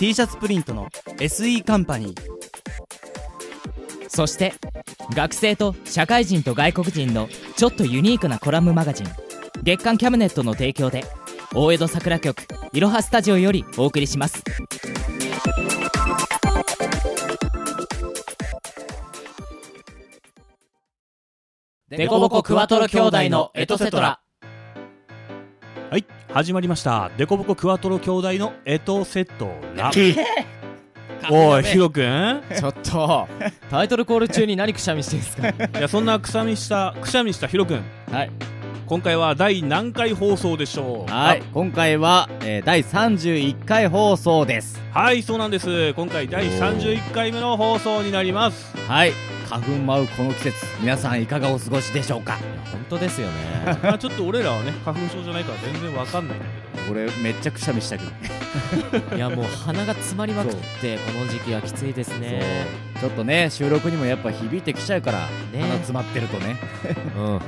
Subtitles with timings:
[0.00, 2.20] T シャツプリントの SE カンパニー。
[4.08, 4.54] そして
[5.14, 9.06] 学生と社会人と外国人のちょっとユニークなコラムマガジン
[9.62, 11.04] 月刊キャムネットの提供で
[11.54, 14.42] 大江戸桜局いろはスタジオよりお送りします。
[21.90, 24.19] デコボコクワトロ兄弟のエトセトラ。
[26.32, 27.10] 始まりました。
[27.16, 29.90] デコボコクワトロ兄弟のエトセトラ
[31.30, 33.28] おいヒロくんちょっと
[33.68, 35.48] タイトルコール中に何くしゃみしてんすか？
[35.48, 38.30] いやそんなくしゃみしたくしゃみしたヒロくんはい。
[38.86, 41.12] 今回は第何回放送でしょう？
[41.12, 41.42] はい。
[41.52, 44.80] 今回は、えー、第31回放送です。
[44.92, 45.92] はいそうなんです。
[45.94, 48.76] 今回第31回目の放送になります。
[48.88, 49.12] はい
[49.50, 52.38] 花粉舞うこの季節皆さんいかがお過ごしでしょうか？
[52.70, 53.34] 本当ですよね。
[53.82, 56.38] まあちょっと俺らはね花粉症じゃないから全然わかんない。
[56.38, 58.10] んだけど俺めっちゃくしゃみしたけど
[59.16, 62.66] いやもう鼻が詰まりまくってこの時期はきついですね。
[63.00, 65.18] ちょっとね収録にもやっぱ響いてきちゃうから、
[65.52, 65.60] ね。
[65.62, 66.56] 鼻詰まってるとね。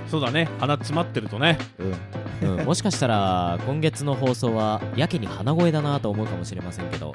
[0.09, 0.49] そうだね。
[0.59, 1.57] 鼻詰まってるとね。
[1.79, 1.95] うん。
[2.43, 7.15] うん、もしかしたら今月の放送はやけに鼻声だなと思うかもしれませんけど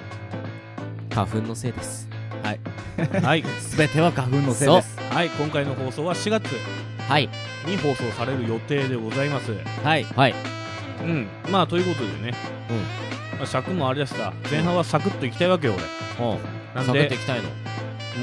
[1.14, 2.08] 花粉のせいです
[2.44, 3.44] はい。
[3.76, 4.98] 全ては花粉のせいです。
[5.12, 5.30] はい。
[5.30, 6.48] 今回の放送は4月
[7.08, 7.30] はい。
[7.66, 9.52] に放送される予定でございます。
[9.84, 10.04] はい。
[10.04, 10.36] はい。
[11.02, 11.28] うん。
[11.50, 12.38] まあということでね。
[12.70, 12.74] う
[13.36, 13.38] ん。
[13.40, 15.74] まあ、尺もあれだしさ前半はサクッといきたいわけよ
[16.18, 16.26] 俺。
[16.28, 16.40] おう
[16.74, 17.50] なんサクッとでいきたいの。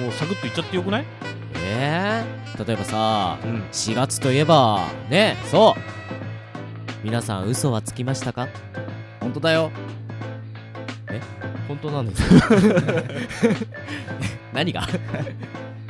[0.02, 1.04] もうサクッといっちゃってよくない？
[1.66, 3.62] えー、例えばさうん。
[3.70, 5.80] 4月といえばねそう。
[7.04, 8.48] 皆さん嘘はつきましたか？
[9.20, 9.70] 本当だよ
[11.68, 12.56] 本当なんですか？
[14.52, 14.82] 何が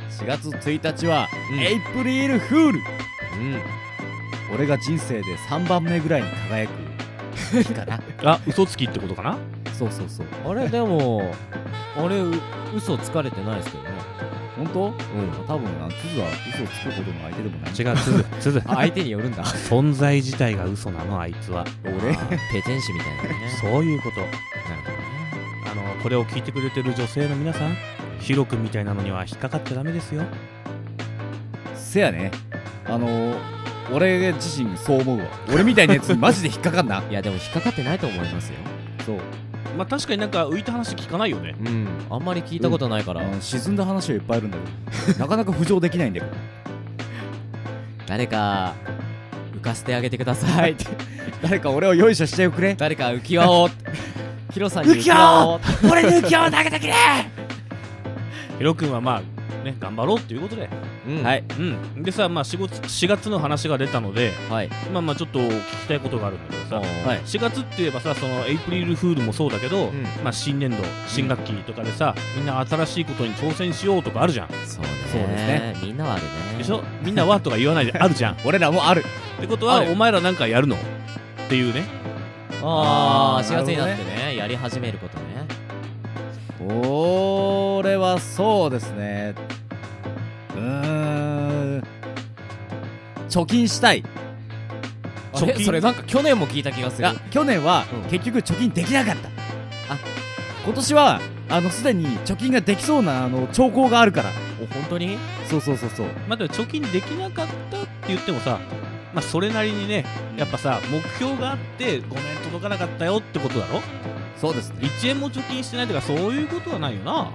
[0.09, 1.59] ？4月1日は、うん。
[1.59, 2.79] エイプリルフール。
[2.79, 2.83] うん。
[4.53, 6.71] 俺が人生で3番目ぐらいに輝く
[7.63, 7.99] 日かな。
[8.23, 9.37] あ嘘つきってことかな？
[9.73, 10.27] そうそうそう。
[10.49, 11.33] あれでも
[11.97, 12.33] あれう
[12.75, 13.89] 嘘つかれてないですけどね。
[14.57, 14.85] 本当？
[14.85, 14.93] うん。
[15.47, 17.71] 多分な鈴は嘘をつくほどの相手でもない。
[17.71, 17.81] 違うつ
[18.11, 18.71] づつづ。
[18.71, 19.43] あ相手によるんだ。
[19.69, 21.65] 存在自体が嘘なのあいつは。
[21.83, 22.15] 俺？
[22.53, 23.29] ペテン師みたいなね。
[23.59, 24.21] そういうこと
[25.75, 27.75] のこれを聞いてくれてる女性の皆さん
[28.19, 30.23] ヒロ君みたいなのには引っかかっちゃダメですよ。
[31.75, 32.31] せやね。
[32.85, 33.35] あのー、
[33.93, 35.25] 俺自身そう思うわ。
[35.53, 37.03] 俺みたいなやつにマジで引っかかんな。
[37.09, 38.55] いやでも引っかかってないと思いますよ。
[39.05, 39.17] そう。
[39.77, 41.55] まあ確かになんか浮いた話聞かないよね。
[41.59, 41.87] うん。
[42.09, 45.19] あんまり聞いたことないから、あの沈んだ話はいっぱいあるんだけど。
[45.23, 46.31] なかなか浮上できないんだけど。
[48.07, 48.73] 誰か
[49.53, 50.71] 浮かせてあげてください。
[50.71, 50.85] っ て
[51.41, 52.75] 誰か俺をよいしょしておくれ。
[52.75, 53.69] 誰か浮き輪を
[54.55, 55.59] ヒロさんに浮き輪を
[55.91, 56.93] 俺に浮き輪を投げてくれ。
[58.57, 60.69] ヒロ君はまあね頑張ろうっていうことで。
[61.05, 61.23] うん。
[61.23, 61.43] はい。
[61.59, 62.03] うん。
[62.03, 64.69] でさまあ4月 ,4 月の話が出たのではい。
[64.93, 67.19] まあまあちょっと聞きたいことがあるんだけどさはい。
[67.25, 70.03] 4月って言えばさそのエイプリルフールもそうだけど、うん。
[70.23, 70.77] まあ新年度
[71.09, 74.47] 新学期とかでさみんな新しいことに挑戦しようとかあるじゃん。
[74.65, 74.89] そうね。
[75.11, 75.75] そうですね。
[75.83, 76.29] みんなはあるね。
[76.59, 76.81] でしょ？
[77.03, 78.35] みんなはとか言わないであるじゃん。
[78.35, 79.03] っ 俺らもある。
[79.41, 80.77] てことはお前らなんかやるの？
[80.77, 80.79] っ
[81.49, 81.83] ていうね
[82.67, 85.45] ああ4あー月になってねやり始めることね。
[86.59, 89.35] 俺はそうですね。
[90.55, 90.61] うー
[91.79, 91.83] ん。
[93.29, 94.03] 貯金したい。
[95.33, 95.65] 貯金？
[95.65, 97.07] それなんか去年も聞いた気がする。
[97.07, 98.09] いや去年はうん。
[98.09, 99.29] 結局貯金できなかった、
[99.93, 99.97] あ。
[100.65, 104.31] 今年はあのすでに貯金ができそうなあの兆候があるから。
[104.63, 105.19] お本当に？
[105.47, 106.07] そうそうそうそう。
[106.27, 108.59] まあでも貯金できなかったって言ってもさ
[109.15, 110.05] まあそれなりにね
[110.37, 113.81] やっぱさ目標があってごめん届かなかったよってことだろ？
[114.39, 114.81] そうですね。
[114.81, 117.31] 1円も貯金してないとかそういうことはないよな。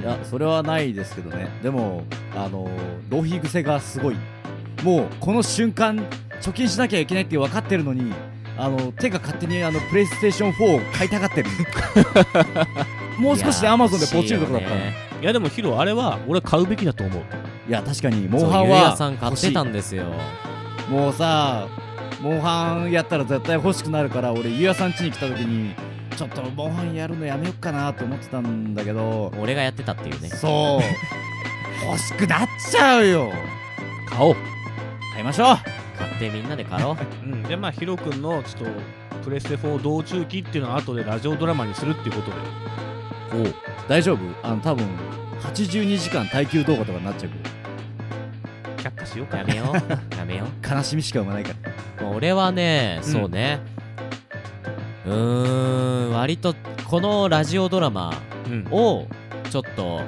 [0.00, 1.48] いやそれはないですけどね。
[1.62, 2.04] でも
[2.36, 2.70] あの
[3.10, 4.16] 浪費癖がすごい。
[4.84, 5.96] もうこの瞬間
[6.40, 8.14] 貯金しなきゃいけないって分かってるのに
[8.56, 11.50] あの手が勝手にあのプレイステーション4を買いたがってる。
[13.18, 14.76] もう少しでアマゾンでポチるとこだったの。
[14.76, 14.78] い
[15.22, 17.22] いやでもヒロあれは俺買うべきだと思う。
[17.70, 20.06] や確かにモンハンはそうゆうやさん買ってたんですよ
[20.90, 21.68] もうさ
[22.20, 25.74] モンハンやったら絶対欲しくなるから俺ゆうやさん家に来た時に
[26.16, 30.28] ちょっとモンハンやるのやめよっかなと思ってたんだけど俺がやってたっていうね。
[30.28, 30.82] そう。
[31.86, 33.32] 欲しくなっちゃうよ。
[34.06, 34.36] 買おう。
[35.12, 35.46] 買いましょう。
[35.96, 36.96] 買ってみんなで買おう。
[37.24, 37.42] うん。
[37.44, 42.36] でまあヒロ君のちょっとプレステ4道中記っていうのは後でラジオドラマにするっていうことで。
[43.86, 44.18] お大丈夫？
[44.42, 44.86] あの多分
[45.40, 47.59] 82時間耐久動画とかになっちゃうけ却下し
[49.20, 49.38] ようか。
[49.38, 49.74] やめよう。
[50.16, 50.68] やめよう。
[50.68, 51.54] ど悲しみしか生まないか
[52.00, 52.08] ら。
[52.08, 53.12] 俺はね、うん。
[53.12, 53.60] そうね。
[55.06, 58.12] うーん割とこのラジオドラマ
[58.46, 58.66] うん。
[58.70, 59.06] を
[59.50, 60.00] ちょっと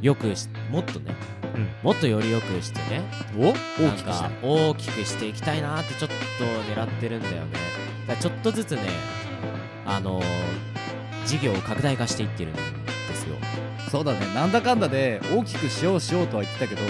[0.00, 1.14] よくしもっとね、
[1.54, 1.68] うん。
[1.82, 3.02] もっとよりよくしてね
[3.38, 3.48] お？
[3.48, 3.52] 大
[3.96, 4.30] きくした？
[4.42, 6.14] 大きくしていきたいなってちょっと
[6.80, 7.40] 狙ってるんだよね。
[8.06, 8.82] だちょっとずつね
[9.86, 10.24] あのー
[11.26, 12.72] 事業を拡大化していってるんですよ
[13.94, 14.26] そうだね。
[14.34, 16.80] なんだかんだで大きくしようしようとは言ってたけど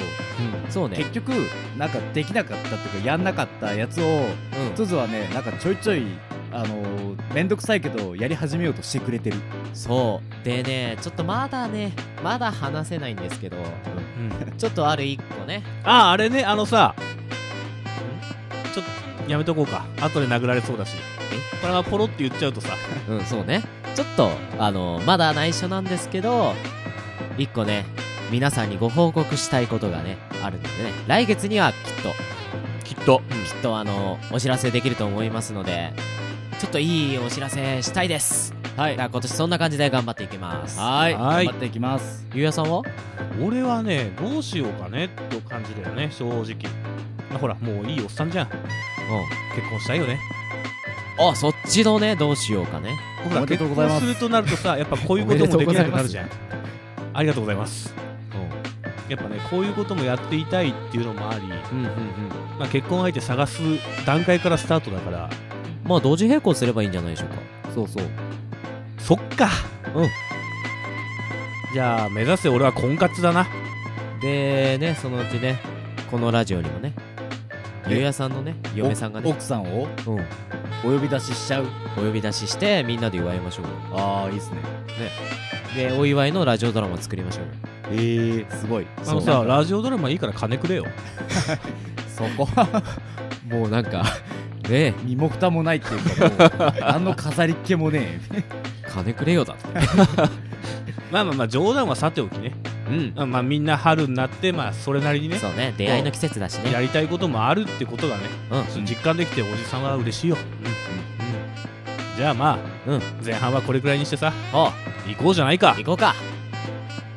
[0.71, 0.97] そうね。
[0.97, 1.33] 結局
[1.77, 4.27] なんかできなかったっていうかやんなかったやつをう
[4.73, 4.75] ん。
[4.75, 6.07] つづはねなんかちょいちょい
[6.51, 9.37] あのー、めんどくさいけどやり始めようとしてくれてる。
[9.75, 10.45] そう。
[10.47, 11.93] でねちょっとまだね
[12.23, 14.53] まだ話せないんですけどうん。
[14.57, 15.63] ちょっとある一個ね。
[15.85, 16.95] あああれねあのさ
[18.73, 18.87] ちょっ
[19.27, 19.85] とやめとこうか。
[20.01, 20.97] 後で殴られそうだし。
[21.61, 22.75] これはポロって言っちゃうとさ。
[23.11, 23.63] うんそうね。
[23.95, 26.55] ちょっとあのまだ内緒なんですけど
[27.39, 27.85] 一個ね
[28.31, 30.75] 皆さんにご報告したいことがねあるのでね
[31.07, 32.13] 来月にはきっと。
[32.85, 35.93] きっと、きっとあのお知らせできると思いますので
[36.59, 38.55] ちょっといいお知らせしたいです。
[38.77, 38.95] はい。
[38.95, 40.79] 今年そんな感じで頑張っていきます。
[40.79, 41.15] はい。
[41.15, 41.47] はい。
[41.47, 42.27] 頑張っていきます。
[42.35, 42.83] ゆうやさんは？
[43.43, 46.43] 俺はねどうしようかねって感じだよね正直。
[47.31, 48.47] まあほらもういいおっさんじゃん。
[48.47, 48.51] う
[49.55, 50.15] 結婚したいよね。
[50.15, 50.19] ん
[51.31, 52.99] あそっちのねどうしようかね。
[53.25, 54.01] ほらおめで結とうございます。
[54.01, 56.29] 婚するとなるとさやっぱこういうこともできなくなるじゃん
[57.15, 57.95] ありがとうございます。
[59.09, 61.61] やっぱねこういうこともやっていたいっていうのもあり、うんうんうん。
[62.59, 63.61] まあ、結婚相手探す
[64.07, 65.31] 段階からスタートだから。
[65.85, 67.37] まあ同時並行すればいいんじゃないでしょうか。
[67.75, 68.05] そうそう。
[68.99, 69.51] そっか。
[69.95, 70.09] うん。
[71.75, 73.47] じゃあ目指せ俺は婚活だな。
[74.23, 75.59] でねそのうちね
[76.11, 76.95] このラジオにもね
[77.87, 79.31] ゆうやさんのね嫁さんがね。
[79.31, 79.87] 奥さんを？
[80.07, 80.25] うん。
[80.83, 81.67] お呼び出ししちゃう？
[81.99, 83.71] お呼び出ししてみんなで祝いましょうよ。
[83.99, 84.57] ああいいっすね
[85.75, 87.47] でお祝いのラジオドラマ作りましょう。
[87.47, 87.53] よ
[87.91, 88.87] えー、すごい。
[89.05, 90.87] あのさラジオドラマいいから金くれよ。
[92.09, 92.45] そこ。
[92.45, 92.83] は
[93.51, 94.05] もうなんか
[94.69, 98.45] ね身も蓋もないっていうかもう何の飾りっ気もねえ。
[98.89, 99.67] 金くれよだって。
[101.11, 102.53] まあまあまあ冗談はさておきね。
[102.89, 103.13] うん。
[103.17, 105.39] あまあみんな春になってまあそれなりにね。
[105.39, 105.75] そうね。
[105.77, 106.71] 出会いの季節だしね。
[106.71, 108.23] やりたいこともあるってことがね、
[108.77, 108.85] うん。
[108.87, 110.37] 実感できておじさんは嬉しいよ、
[112.17, 112.59] じゃあまあ、
[112.91, 113.03] うん。
[113.25, 114.33] 前半はこれくらいにしてさ。
[114.53, 114.71] お
[115.09, 115.75] 行こうじゃないか。
[115.77, 116.15] 行こうか。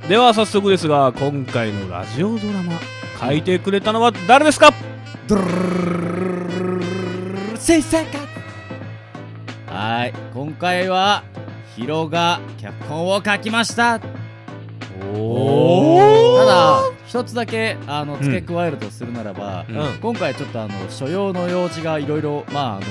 [0.08, 2.74] では早速ですが今回のラジオドラマ
[3.20, 4.72] 書いてくれたのは誰ですか？
[7.58, 11.24] せいさかはい今回は
[11.76, 14.00] ヒロが脚本を書きました
[15.14, 22.88] おただ一つだけあの付け加えるとするならば、うんうん今回ちょっとあの所要の用事がいろいろまああの複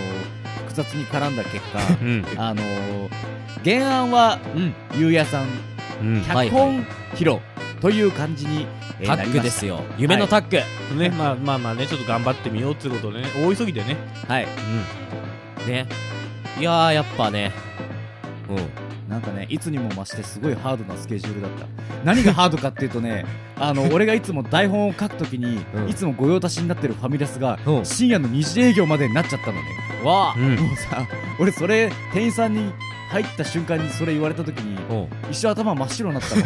[0.76, 2.24] 雑に絡んだ結果うん。
[2.36, 2.62] あの
[3.64, 4.74] 原案はうん。
[4.94, 5.46] ゆうやさん
[6.00, 6.22] うん。
[6.22, 7.40] はい脚本ヒロ
[7.80, 8.66] という感じに、
[9.00, 9.42] えータッグなりました。
[9.42, 9.80] ですよ。
[9.98, 13.28] 夢のタッグ、ねまあまあまあねちょっと頑張ってみようっていうことでね。
[13.44, 13.96] 大急ぎでね。
[14.26, 14.46] はい。
[15.66, 15.86] ね。
[16.58, 17.52] いやーやっぱね
[18.48, 21.66] うんなんかねいつにも増してすごいハードなスケジュールだった。
[22.04, 23.24] 何がハードかっていうとね
[23.58, 25.88] あの俺がいつも台本を書くときに、うん。
[25.88, 27.84] いつも御用達になってるファミレスが、うん。
[27.84, 29.62] 深夜の2時営業までになっちゃったのね。
[30.04, 30.34] わあ。
[30.36, 30.56] うん。
[30.56, 31.06] もうさ
[31.38, 32.72] 俺それ店員さんに
[33.10, 35.30] 入った瞬間にそれ言われた時にうん。
[35.30, 36.36] 一瞬頭真っ白になった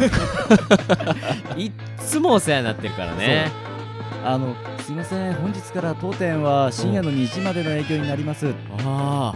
[1.55, 1.57] の。
[1.57, 3.51] いっつもお世話になってるからね。
[4.23, 8.53] あのすいません本日から当店は深夜の2時までの営業になります。
[8.85, 9.33] あ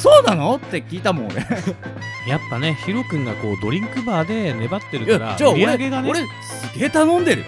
[0.00, 0.56] そうなの？
[0.56, 1.36] って聞いたもん俺。
[2.28, 6.10] やっぱねヒロ君がこうドリンクバーで粘ってるいから売り上俺げがね。
[6.10, 7.46] 俺すげえ頼んでるよ。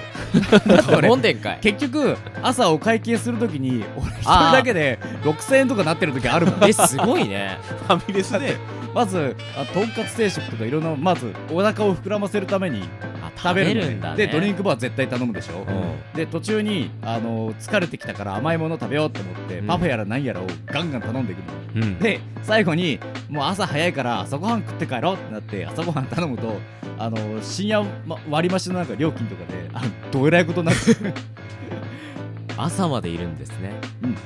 [0.51, 1.59] だってあ俺飲んでんかい。
[1.61, 6.69] 結局朝お会計するときに俺一人だけで6000円とかなってる時あるもん。
[6.69, 7.59] えすごいね。
[7.87, 8.57] ファミレスで
[8.95, 12.83] まずあとんかつ定食とかいろんなまずお腹を膨らませるために
[13.21, 14.17] あ食べるんだね。
[14.17, 16.17] でドリンクバー絶対頼むでしょ、うん。
[16.17, 19.67] で途中に、あの疲れてきたから甘いもの食べようって思って、うん。
[19.67, 21.87] パフェやら何やらをガンガン頼んでいくの。
[21.87, 21.99] うん。
[21.99, 26.61] で最後にもう朝早いから朝ごはん食って帰ろうってなって朝ごはん頼むと
[26.99, 31.13] あの深夜、ま、割り増しのなんか料金とかであのどえらいことになってる。
[32.57, 33.73] 朝までいるんですね。
[34.03, 34.17] うん。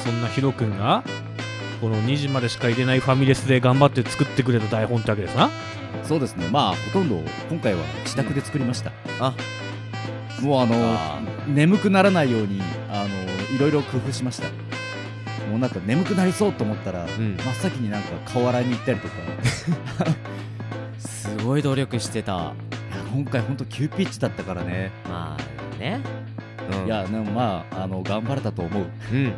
[0.00, 1.04] そんなヒロ君が
[1.80, 5.50] この2時までしか入れないファミレスで頑張って作ってくれた台本ってわけですな。
[6.02, 6.46] そうですね。
[6.50, 9.34] まあほとんど今回は自宅で作りました、あ。
[10.42, 12.60] もうあのあ眠くならないように
[12.90, 14.48] あのいろいろ工夫しました。
[15.48, 17.36] もうなんか眠くなりそうと思ったら、うん。
[17.36, 19.14] 真っ先になんか河原に行ったりとか。
[20.98, 22.32] すごい努力してた。
[22.32, 22.54] いや
[23.12, 26.00] 今回ほんと急ピッチだったからね、まあね。
[26.82, 26.86] うん。
[26.86, 28.84] いやでもまああの頑張れたと思う。
[29.12, 29.32] うん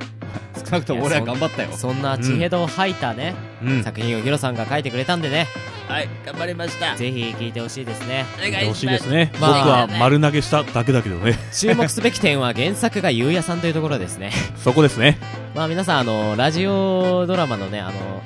[0.73, 1.69] 少なくとも俺は頑張ったよ。
[1.73, 3.85] そんな地ヘドを吐いたね、うん。
[3.85, 5.47] 作品をヒロさんが書いてくれたんでね。
[5.87, 6.97] はい頑張りました。
[6.97, 8.25] ぜひ聞いてほしいですね。
[8.41, 11.37] やってほしいですね、まあ僕は丸投げしただけだけどね。
[11.52, 14.31] 注目すべき点は原作がゆうやさんというところですね。
[14.57, 15.19] そこですね。
[15.55, 18.23] まあ皆さんあのラジオドラマのねあの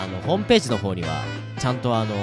[0.00, 1.22] あのホームページの方には
[1.58, 2.14] ちゃんとあの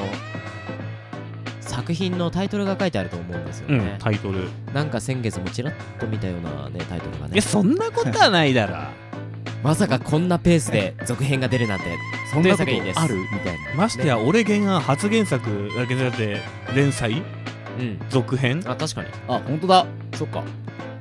[1.59, 4.47] 作品のタイトルが書いてあると思うんですようんね、タイトル。
[4.73, 7.33] なんか先月もちらっと見たようなねタイトルがね。
[7.33, 8.77] いやそんなことはないだろ
[9.63, 11.85] まさかこんなペースで続編が出るなんて
[12.33, 13.75] そんなことあるみたいな。
[13.75, 16.41] ましてや俺原案初原作だけじゃなくて
[16.75, 17.21] 連載？
[17.79, 17.99] うん。
[18.09, 18.63] 続編？
[18.65, 19.09] あ確かに。
[19.27, 19.85] あ本当だ。
[20.15, 20.43] そっか。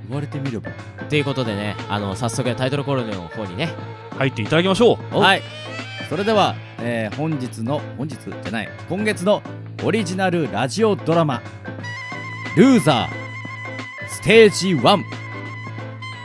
[0.09, 0.71] 言われてみれば。
[1.09, 3.73] ということでねあの早速タイトルコールの方にね。
[4.19, 5.17] 入っていただきましょう。
[5.17, 5.21] お。
[5.21, 5.43] はい。
[6.11, 9.43] それでは、えー本日の本日じゃない今月の
[9.85, 11.41] オリジナルラジオドラマ
[12.57, 15.03] 「ルーザーステージ1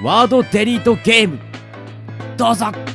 [0.04, 1.40] ワードデリートゲーム」
[2.38, 2.95] どうぞ。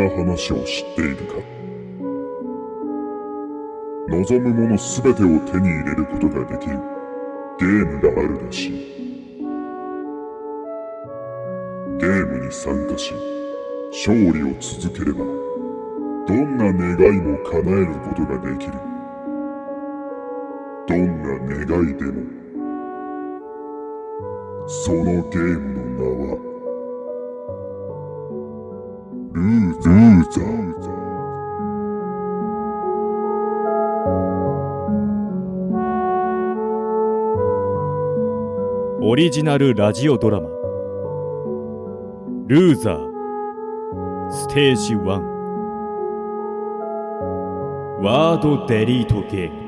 [0.00, 1.34] な話を知っているか。
[4.08, 6.78] 望むものすべてを手に入れることができる。
[7.58, 8.70] ゲームがあるらしい。
[11.98, 13.12] ゲームに参加し
[13.90, 15.18] 勝利を続ければ
[16.26, 18.72] どんな願いも叶えることができる。
[20.88, 21.28] どんな
[21.66, 22.14] 願いでも
[24.66, 25.79] そのゲームの
[30.30, 30.92] ザールーザー
[39.02, 40.48] オリジナルラジオドラマ
[42.46, 43.10] 「ルーザー
[44.30, 45.00] ステージ1」
[48.00, 49.59] ワードデリートゲーム。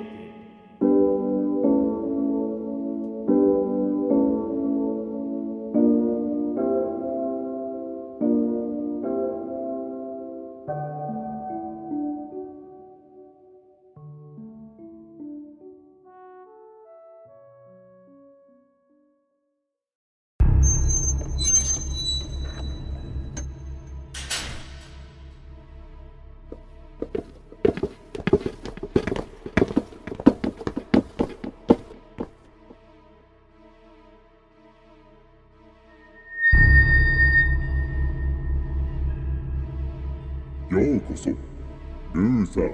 [42.52, 42.64] ーザー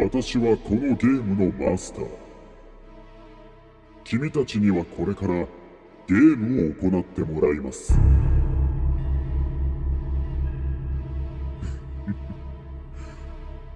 [0.00, 2.08] へ私はこのゲームのマスター。
[4.04, 5.46] 君たちにはこれから
[6.06, 7.98] ゲームを行ってもらいます。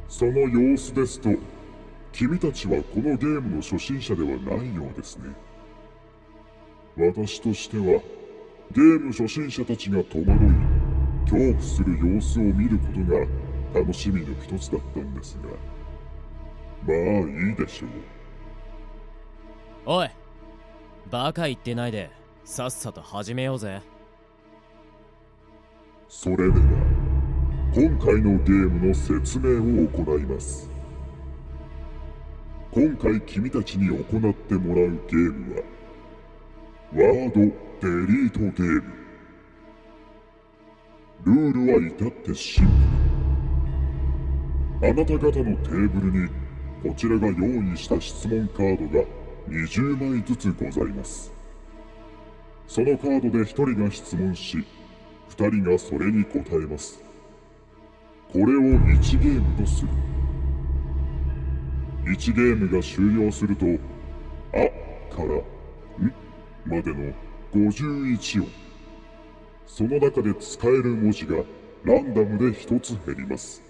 [0.09, 1.31] その様子ですと
[2.11, 5.31] 君たちはこのゲームの初心者ではないようですね。
[6.97, 8.02] 私としては
[8.73, 10.37] ゲーム初心者たちが戸惑い
[11.31, 13.25] 恐怖する様子を見ることが
[13.75, 15.49] 楽しみの一つだったんですが。
[16.87, 16.97] まあ
[17.51, 17.91] いいでしょう。
[19.87, 20.11] おい
[21.11, 22.11] バカ言ってないで
[22.45, 23.81] さっさと始めようぜ。
[26.09, 26.55] それでは
[27.75, 30.71] 今回のゲームの説明を行います。
[32.71, 35.63] 今回君たちに行ってもらうゲームは
[36.95, 38.99] ワードデリートゲーム。
[41.25, 42.98] ルールは至ってシンプル
[44.80, 46.28] あなた方のテーブルに
[46.85, 49.04] こちらが用意した質問カードが
[49.49, 51.32] 20枚ずつございます。
[52.68, 54.64] そのカードで1人が質問し
[55.30, 57.02] 2人がそれに答えます。
[58.32, 59.88] これを1ゲームとする。
[62.04, 63.66] 1ゲームが終了すると
[64.54, 64.58] 「あ」
[65.12, 65.35] から
[66.06, 66.12] 「ん」
[66.64, 67.12] までの
[67.52, 68.49] 51音。
[69.66, 71.37] その中で使える文字が
[71.82, 73.68] ランダムで1つ減ります。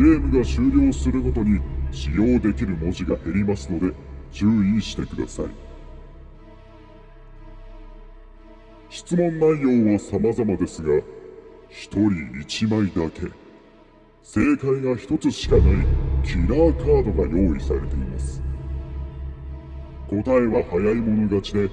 [0.00, 1.60] ゲームが終了するごとに
[1.92, 3.94] 使用できる文字が減りますので
[4.32, 4.46] 注
[4.78, 5.46] 意してください。
[8.88, 11.02] 質問内容は様々ですが1
[11.68, 12.00] 人
[12.40, 13.30] 1枚だけ。
[14.22, 15.86] 正解が1つしかない
[16.24, 18.40] キラーカードが用意されています。
[20.08, 21.68] 答えは早い者勝ちで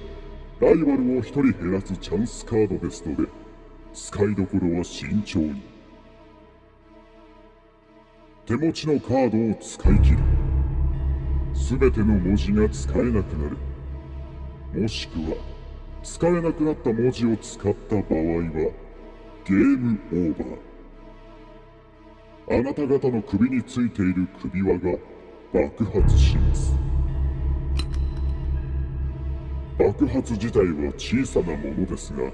[0.60, 3.26] ライバルを1人減らすチャンスカードですので
[3.94, 5.67] 使いどころは慎重に。
[8.48, 10.18] 手持ちのカードを使い切る。
[11.52, 13.58] 全ての文字が使えなくなる。
[14.80, 15.36] もしくは
[16.02, 18.72] 使えなくなった文字を使った場合は
[19.44, 22.60] ゲームオーバー。
[22.60, 24.98] あなた方の首についている首輪が
[25.52, 26.72] 爆発します。
[29.78, 32.32] 爆発自体は小さなものですが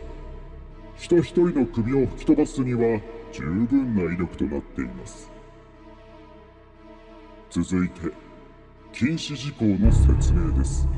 [0.97, 3.01] 人一人の首を吹き飛ばすには
[3.33, 5.34] 十分な威力となっています。
[7.55, 8.01] 続いて
[8.93, 10.89] 禁止事項の説明です。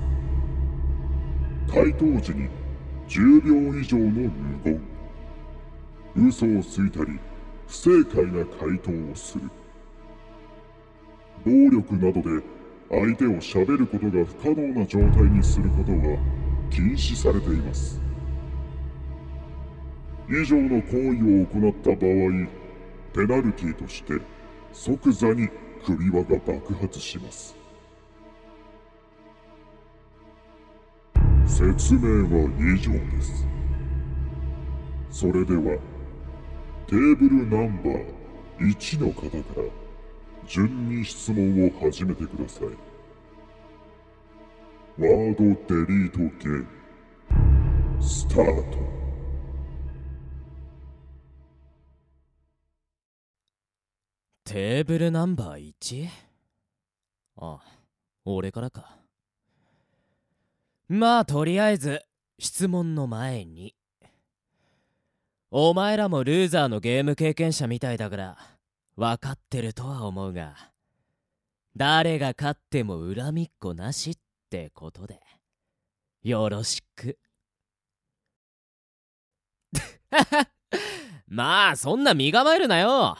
[1.68, 2.48] 回答時に
[3.06, 4.80] 10秒以上の無言。
[6.16, 7.20] 嘘をついたり
[7.66, 9.50] 不正解な回答をする。
[11.44, 12.42] 暴力などで
[12.88, 15.98] 相手を喋ることが不可能な状態にすることが
[16.70, 18.00] 禁止されています。
[20.30, 22.48] 以上の行為を行った場合
[23.12, 24.14] ペナルティとして
[24.72, 25.50] 即座に
[25.86, 27.54] 首輪が爆発します。
[31.46, 33.46] 説明は以上です。
[35.10, 35.78] それでは
[36.88, 38.04] テーブルナンバー
[38.58, 39.62] 1の方から
[40.48, 42.64] 順に質問を始めてください。
[45.00, 46.66] ワードデリートゲーム
[48.00, 48.95] スタート。
[54.46, 56.08] テーブルナンバー 1?
[57.38, 57.58] あ、
[58.24, 58.96] 俺からか。
[60.88, 62.04] まあ、とりあえず、
[62.38, 63.74] 質問の前に。
[65.50, 68.38] お前らもルーザーのゲーム経験者みたいだから、
[68.94, 70.54] 分かってるとは思うが、
[71.74, 74.16] 誰が勝っても恨みっこなしっ
[74.48, 75.18] てことで、
[76.22, 77.18] よろしく。
[81.26, 83.18] まあ、そんな身構えるなよ。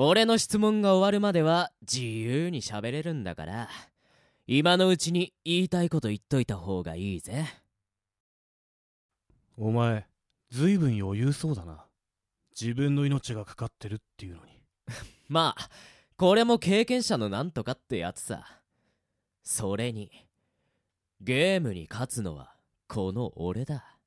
[0.00, 3.68] 俺の質問が終わるまでは自由に喋れるんだから
[4.46, 7.46] 今のうちに言いたいこと言っといた方がいいぜ。
[9.56, 10.06] お前
[10.50, 11.84] ずいぶん余裕そうだな。
[12.58, 14.60] 自分の命がかかってるっていうのに。
[15.28, 15.68] まあ
[16.16, 18.62] これも経験者のなんとかってやつさ。
[19.42, 20.12] それに
[21.20, 22.54] ゲームに勝つのは
[22.86, 23.98] この俺だ。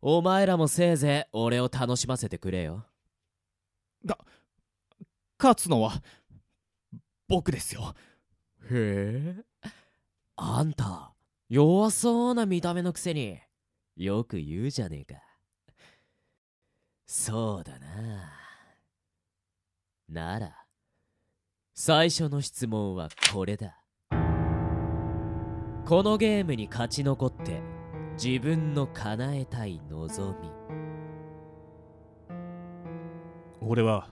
[0.00, 2.86] お前らもせいぜい俺を楽しませてくれよ
[5.42, 6.00] 勝つのは
[7.26, 7.94] 僕ですよ。
[8.70, 9.70] へえ。
[10.36, 11.12] あんた
[11.48, 13.40] 弱そうな見た目のくせに
[13.96, 15.20] よく言うじゃねえか。
[17.06, 17.88] そうだな。
[20.08, 20.54] なら
[21.74, 23.82] 最初の質問はこれだ。
[25.84, 27.60] このゲームに勝ち残って
[28.22, 30.48] 自分の叶えたい望み。
[33.60, 34.08] 俺は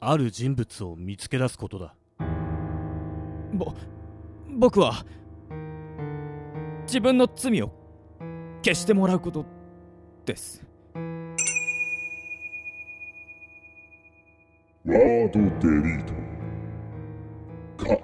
[0.00, 1.94] ある人物を見つけ出すことだ。
[3.52, 3.74] ぼ
[4.56, 5.04] 僕は
[6.82, 7.72] 自分の罪を
[8.64, 9.44] 消してもらうこと
[10.24, 10.64] です。
[10.94, 16.12] ワードデリート。
[17.84, 17.98] か。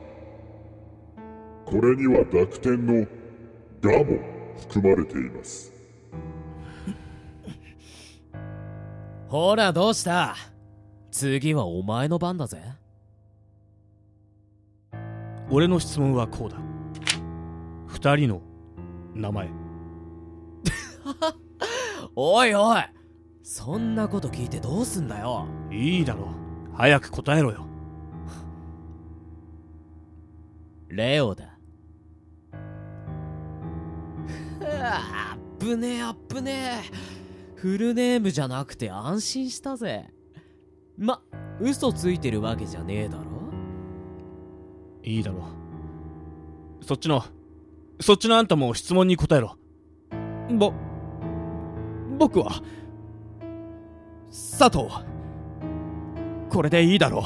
[1.64, 3.06] これには濁点の
[3.80, 4.18] 「が」も
[4.68, 5.72] 含まれています。
[9.28, 10.34] ほらどうした？
[11.14, 12.60] 次はお前の番だぜ。
[15.48, 16.56] 俺の質問はこうだ。
[17.86, 18.42] 二人の
[19.14, 19.48] 名前。
[22.16, 22.82] おいおい。
[23.44, 25.46] そんなこと聞いてどうすんだよ。
[25.70, 26.32] いいだろ
[26.72, 26.76] う。
[26.76, 27.64] 早く答えろよ。
[30.88, 31.56] レオだ。
[34.82, 37.54] あっぶねえあっぶねえ。
[37.54, 40.13] フルネームじゃなくて安心したぜ
[40.98, 41.20] ま
[41.60, 43.24] 嘘ついてるわけじゃねえだろ？
[45.02, 45.38] いいだろ
[46.80, 46.84] う。
[46.84, 47.22] そっちの
[48.00, 49.56] そっちのあんたも質問に答えろ。
[50.50, 50.72] ぼ
[52.18, 52.62] 僕は
[54.30, 54.86] 佐藤
[56.50, 57.24] これでいいだろ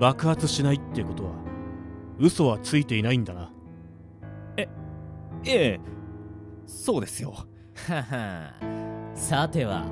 [0.00, 1.30] 爆発しないってことは
[2.18, 3.50] 嘘はついていないんだな。
[4.56, 4.68] え
[5.46, 5.80] え
[6.66, 7.34] そうですよ。
[7.88, 8.52] は は
[9.14, 9.84] さては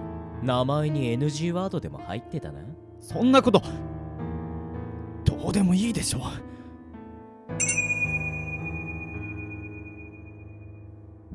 [0.42, 2.60] 名前に NG ワードでも入ってたな。
[3.00, 3.62] そんなこと
[5.24, 6.30] どうでもいいでしょワ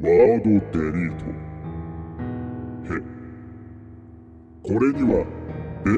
[0.01, 1.25] ードデリート。
[2.93, 3.01] へ。
[4.63, 5.25] これには
[5.83, 5.91] 「べ」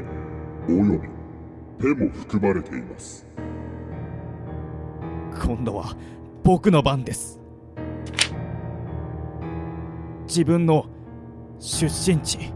[0.72, 1.08] および
[1.82, 3.26] 「ペ」も含まれています。
[5.44, 5.96] 今度は
[6.44, 7.40] 僕の番です。
[10.26, 10.86] 自分の
[11.58, 12.52] 出身地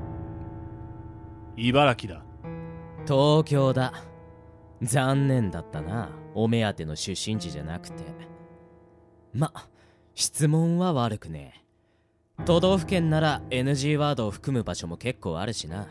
[1.56, 2.24] 茨城だ。
[3.06, 3.92] 東京だ。
[4.82, 6.10] 残念だったな。
[6.34, 8.02] お目当ての出身地じゃなくて。
[9.32, 9.52] ま
[10.14, 11.64] 質問は悪くね。
[12.40, 15.86] え都道府県なら NG ワードを含む場所も結構あるしな。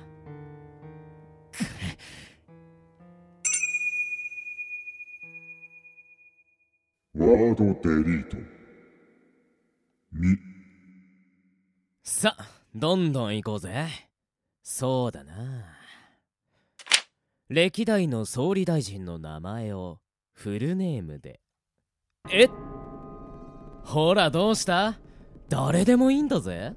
[7.15, 8.37] ワードデリート。
[10.11, 10.37] み。
[12.03, 12.35] さ
[12.75, 13.87] どんどん行こうぜ
[14.63, 15.33] そうだな。
[17.49, 19.99] 歴代の総理大臣の名前を
[20.31, 21.41] フルネームで。
[22.31, 22.47] え？
[23.83, 24.97] ほらどうした？
[25.49, 26.73] 誰でもいいんだぜ。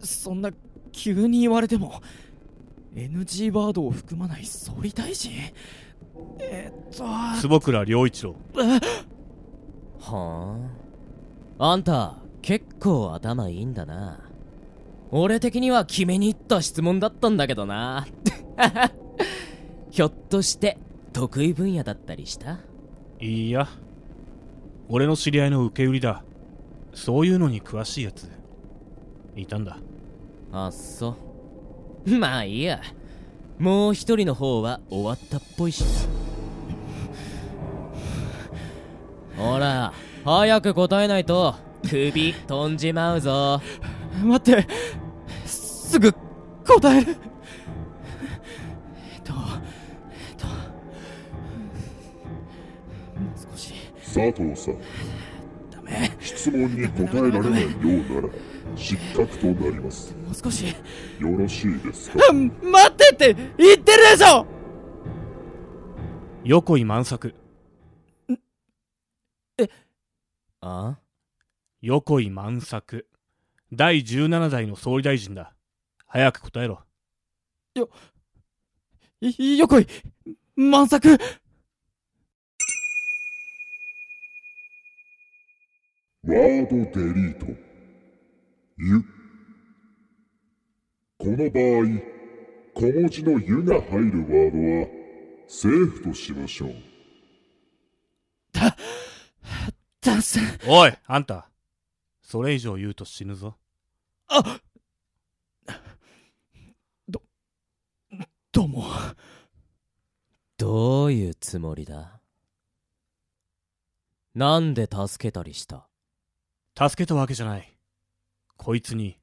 [0.00, 0.50] そんな
[0.92, 2.00] 急に言われても
[2.94, 5.32] NG ワードを含まない総理大臣？
[6.38, 7.04] えっと
[7.40, 8.36] 坪倉良一郎。
[9.98, 10.70] は
[11.58, 11.72] あ？
[11.72, 14.25] あんた結構頭いいんだな
[15.18, 18.06] 俺的には決めに行った質問だったんだけどな。
[19.90, 20.76] ひょっとして
[21.14, 22.58] 得意分野だったりした？
[23.20, 23.66] いいや。
[24.88, 26.22] 俺の知り合いの受け売りだ。
[26.92, 28.28] そういうのに詳しいやつ
[29.36, 29.78] いたんだ。
[30.52, 31.16] あっそ。
[32.06, 32.80] う まあいいや。
[33.58, 35.82] もう一人の方は終わったっぽいし。
[39.38, 39.92] ほら
[40.24, 41.54] 早く答えないと
[41.88, 43.60] 首飛んじまうぞ。
[44.22, 44.66] 待って
[46.80, 47.16] 答える。
[49.14, 50.52] えっとえっとも
[53.34, 53.72] う少し。
[54.02, 54.74] 佐藤さん。
[55.70, 56.16] ダメ。
[56.20, 57.84] 質問に答えられないよう
[58.14, 58.28] なら
[58.76, 60.14] 失格となります。
[60.16, 60.66] もう少し。
[61.18, 62.18] よろしいですか？
[62.30, 64.46] あ待ってって言ってるでしょ！
[66.44, 67.34] 横井万作。
[70.60, 70.98] あ？
[71.80, 73.08] 横井万作。
[73.72, 75.55] 第17代の総理大臣だ
[76.06, 76.80] 早く答えろ。
[79.20, 79.86] いよこい。
[80.56, 87.46] 満作ワードデリート。
[88.78, 89.00] ゆ。
[91.18, 92.16] この場合
[92.74, 94.86] 小文字の「ゆ」が入るワードは
[95.48, 96.74] セーフとしましょう。
[100.00, 101.50] ダンスおいあんた。
[102.22, 103.56] それ以上言うと死ぬぞ。
[104.28, 104.60] あ
[108.56, 108.84] どうも。
[110.56, 112.20] どういうつもりだ？
[114.34, 115.86] なんで助けたりした？
[116.74, 117.76] 助けたわけじゃない。
[118.56, 119.18] こいつに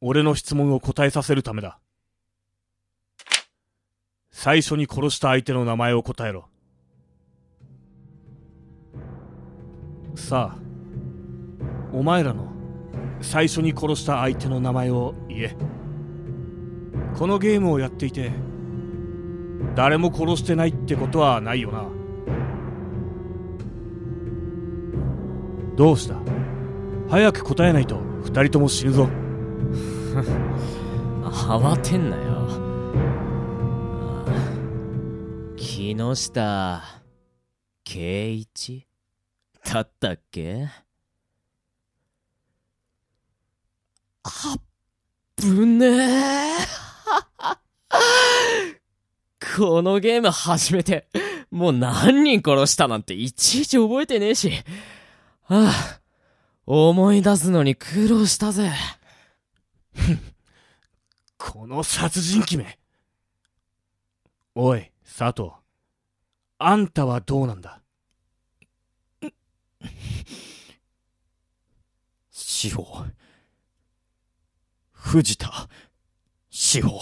[0.00, 1.80] 俺の質問を答えさせるためだ。
[4.30, 6.48] 最初に殺した相手の名前を答えろ。
[10.14, 10.58] さあ
[11.92, 12.52] お前らの
[13.22, 15.56] 最初に殺した相手の名前を言え。
[17.18, 18.30] このゲームをやっていて
[19.74, 21.88] 誰も殺してないってことはないよな。
[25.76, 26.16] どうした？
[27.08, 29.08] 早く答えないと二人とも死ぬぞ。
[31.24, 32.22] 慌てんなよ。
[35.56, 36.82] 木下
[37.84, 38.86] 圭一？
[39.64, 40.68] だったっけ？
[44.24, 44.60] あっ
[45.36, 46.56] ぶねえ
[49.56, 51.08] このゲーム始めて
[51.50, 54.52] もう何人殺したなんていちいち覚えてねえし。
[55.48, 56.00] ああ
[56.64, 58.72] 思い出すのに苦労したぜ。
[61.36, 62.78] この殺人鬼め。
[64.54, 65.50] おい佐藤。
[66.58, 67.82] あんたはどうなんだ？
[72.30, 73.04] 司法
[74.92, 75.68] 藤田。
[76.48, 77.00] 司法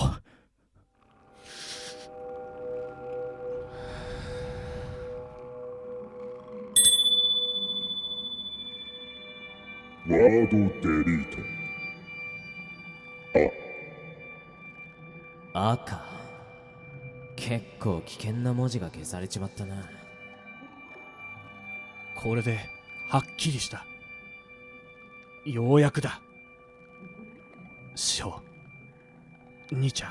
[10.10, 11.38] ワードデリート。
[15.54, 16.04] 赤。
[17.36, 19.88] 結構危険な文字が消されちまったな。
[22.16, 22.58] これで
[23.06, 23.86] はっきりした。
[25.44, 26.20] ようやくだ。
[27.94, 28.40] 志保
[29.70, 30.08] 兄ちゃ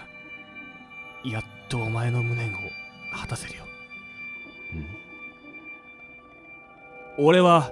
[1.25, 1.29] ん。
[1.29, 2.57] やっとお前の無念を
[3.13, 3.65] 果たせるよ。
[7.17, 7.69] 俺は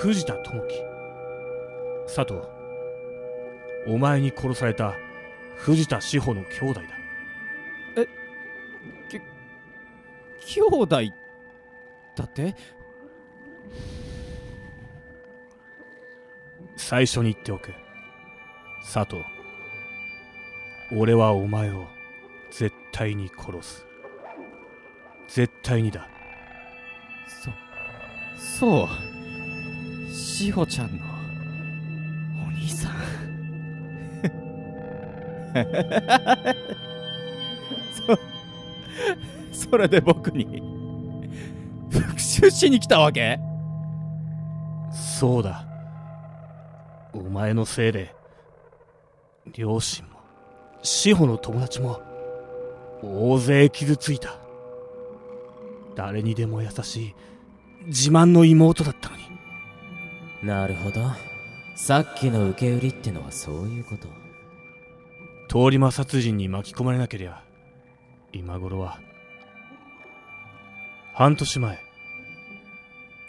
[0.00, 0.87] 藤田智樹
[2.18, 2.42] 佐藤
[3.86, 4.96] お前に殺された
[5.56, 6.88] 藤田志保の兄弟だ。
[10.40, 10.86] 兄弟
[12.16, 12.56] だって？
[16.74, 17.72] 最初に言っておく。
[18.82, 19.22] 佐藤
[20.90, 21.86] 俺はお前を
[22.50, 23.86] 絶対に殺す。
[25.28, 26.08] 絶対にだ。
[27.28, 27.52] そ
[28.58, 28.88] そう。
[30.12, 31.07] 志保ちゃんの
[39.52, 40.44] そ それで僕に
[41.90, 43.38] 復讐しに来たわけ？
[44.92, 45.64] そうだ。
[47.12, 48.14] お前のせいで
[49.56, 50.10] 両親も
[50.82, 52.00] 志保の友達も
[53.02, 54.36] 大勢傷ついた。
[55.96, 57.14] 誰にでも優しい
[57.86, 59.22] 自慢の妹だったのに。
[60.42, 61.00] なるほど。
[61.74, 64.08] さっきの受け売りってのはそういうこと
[65.48, 67.42] 通り魔殺人に巻き込まれなけりゃ
[68.32, 69.00] 今頃は
[71.14, 71.88] 半年前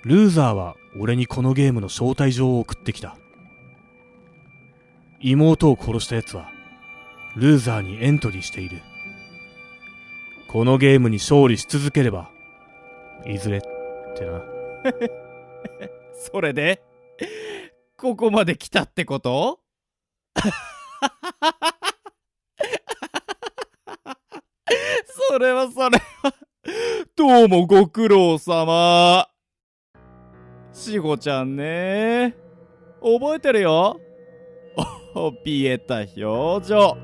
[0.03, 3.17] ルーザーは俺にこのゲームの招待状を送ってきた。
[5.19, 6.49] 妹を殺した奴は
[7.35, 8.81] ルーザーにエントリーしている。
[10.47, 12.31] このゲームに勝利し続ければ
[13.25, 13.61] いずれっ
[14.15, 14.41] てな。
[16.31, 16.81] それで
[17.97, 19.59] ここまで来たってこと？
[25.29, 26.33] それはそれは。
[27.15, 29.29] どうもご苦労様。
[30.73, 32.35] しほちゃんね。
[32.99, 33.99] 覚えてるよ。
[35.13, 36.97] お怯えた表情。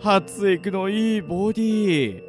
[0.00, 2.20] 発育のいいボディ。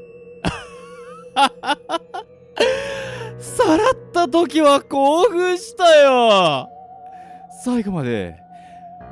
[3.40, 6.70] さらった時は興奮したよ。
[7.64, 8.38] 最後まで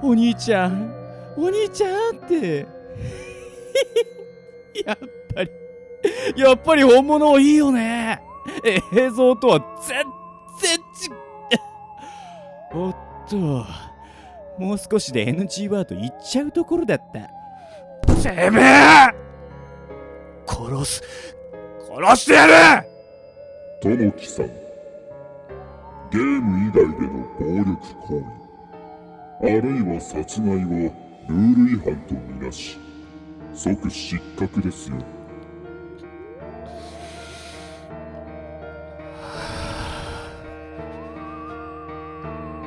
[0.03, 0.93] お兄ちゃん
[1.35, 2.67] お兄ちゃんって。
[4.85, 4.97] やっ
[5.33, 5.64] ぱり。
[6.35, 8.21] やっぱり本物いいよね。
[8.93, 10.05] 映像とは全
[10.61, 11.11] 然ち
[12.75, 12.95] おっ
[13.29, 13.65] と。
[14.57, 17.35] もう少しで NG ワード言っちゃうところだった。
[18.29, 19.13] てめえ！
[20.47, 21.03] 殺す。
[21.87, 22.87] 殺してやる！
[23.81, 24.47] ともきさん。
[26.11, 28.19] ゲーム以外での暴力行
[29.41, 29.57] 為。
[29.57, 30.91] あるいは殺害は
[31.27, 32.77] ルール違反とみなし。
[33.53, 34.97] 即失格ですよ。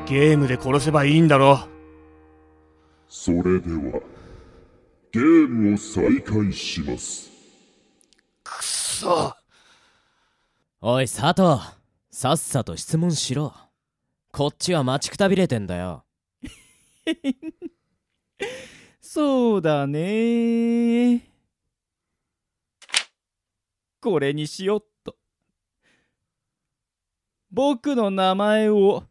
[0.09, 1.69] ゲームで殺せばいいんだろ
[3.11, 4.01] それでは
[5.13, 7.31] ゲームを再開します。
[8.43, 9.35] くそ。
[10.81, 11.61] おい佐藤
[12.11, 13.53] さっさと質問しろ。
[14.33, 16.05] こっちは待ちくたびれてんだよ。
[19.03, 21.23] そうだね。
[24.01, 25.17] これにしよっと。
[27.51, 29.05] 僕の名前を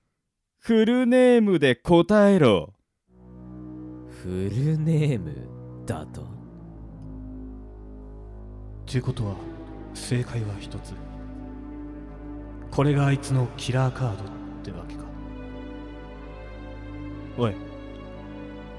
[0.67, 2.73] フルネームで答えろ。
[4.21, 5.34] フルネーム
[5.86, 6.23] だと？
[6.23, 6.25] っ
[8.86, 9.36] てことは
[9.93, 10.91] 正解は一つ。
[12.69, 14.27] これがあいつのキラーカードっ
[14.62, 15.06] てわけか。
[17.38, 17.53] おい。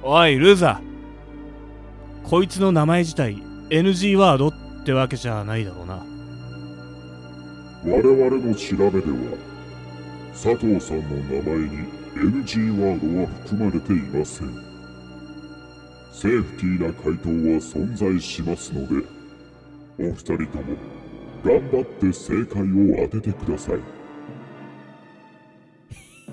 [0.02, 2.28] おいルーザー。
[2.28, 3.36] こいつの名前自体
[3.70, 4.52] NG ワードっ
[4.84, 6.04] てわけじゃないだろうな。
[7.86, 9.47] 我々の調べでは
[10.40, 14.54] 佐藤さんの名前に NG ワードは含まれていません。
[16.12, 19.04] セーフティーな回答は存在しますので
[19.98, 20.76] お二人とも
[21.44, 23.80] 頑張って正解を当ててください。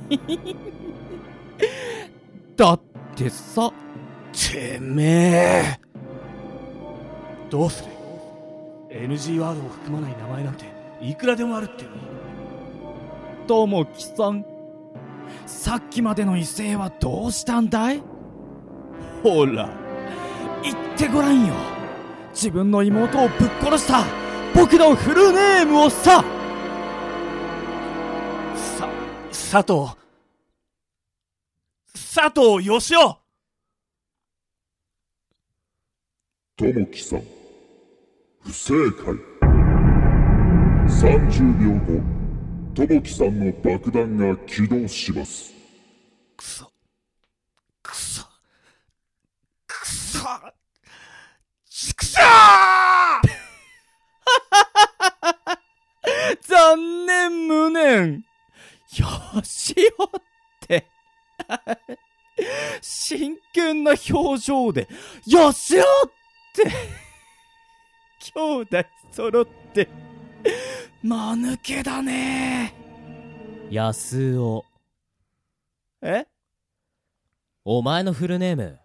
[2.56, 2.80] だっ
[3.16, 3.74] てさ
[4.32, 5.80] てめえ。
[7.50, 7.90] どうする
[8.92, 10.66] ？NG ワードを含まない名前なんて
[11.02, 12.25] いくらでもあるってのに
[13.46, 14.46] ともきさん
[15.46, 18.02] さっきまでの威勢はどうしたんだい？
[19.24, 19.70] ほら
[20.64, 21.54] 言ってごらんよ。
[22.32, 24.04] 自分の妹をぶっ殺した。
[24.54, 26.24] 僕のフルネームをさ。
[28.56, 28.90] さ
[29.30, 29.96] 佐藤。
[31.94, 33.00] 佐藤義雄。
[36.58, 37.22] ともきさん
[38.42, 39.14] 不正解。
[40.88, 42.15] 30秒後
[42.76, 45.54] ともきさんの爆弾が起動します。
[46.36, 46.70] くそ。
[47.82, 48.26] くそ。
[49.66, 50.28] くそ。
[51.70, 53.30] ちくしょー！
[56.44, 58.26] 残念無念。
[58.98, 59.08] よ
[59.42, 60.10] しおっ
[60.68, 60.86] て。
[62.82, 64.90] 真剣な表情で。
[65.26, 65.86] よしおっ
[66.54, 66.70] て。
[68.34, 70.05] 兄弟揃って。
[71.06, 72.74] 間抜けだね。
[73.70, 74.66] 安尾。
[76.02, 76.26] え？
[77.64, 78.80] お前のフルネーム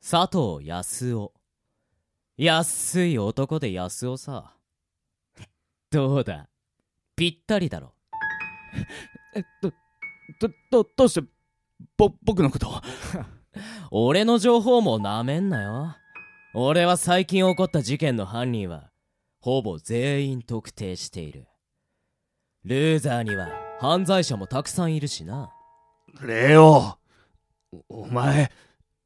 [0.00, 1.32] 佐藤康夫
[2.38, 4.54] 安い男で安尾さ。
[5.90, 6.48] どうだ？
[7.14, 7.92] ぴったりだろ。
[9.34, 9.70] えど
[10.40, 11.26] どどどうして
[11.98, 12.70] ぼ僕のこと
[13.90, 15.94] 俺の情報もなめんなよ。
[16.54, 18.90] 俺は最近起こった事件の犯人は
[19.40, 21.46] ほぼ全員特定している
[22.66, 23.48] ルーザーには
[23.78, 25.52] 犯罪者もたくさんいるしな。
[26.20, 26.98] レオ
[27.88, 28.50] お前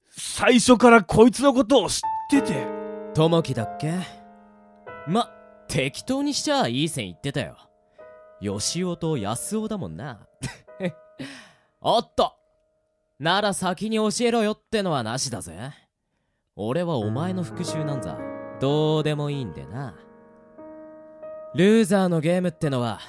[0.09, 2.66] 最初からこいつのことを知ってて。
[3.12, 3.92] 友樹だっけ？
[5.07, 5.31] ま
[5.68, 7.59] 適当にしちゃいい線言ってたよ。
[8.40, 10.27] 吉尾と安尾だもんな。
[11.83, 12.33] おっと
[13.18, 15.70] なら先に教えろよってのはなしだぜ。
[16.57, 18.16] 俺はお前の復讐なんざ。
[18.59, 19.94] どうでもいいんでな。
[21.55, 23.01] ルーザーのゲームってのは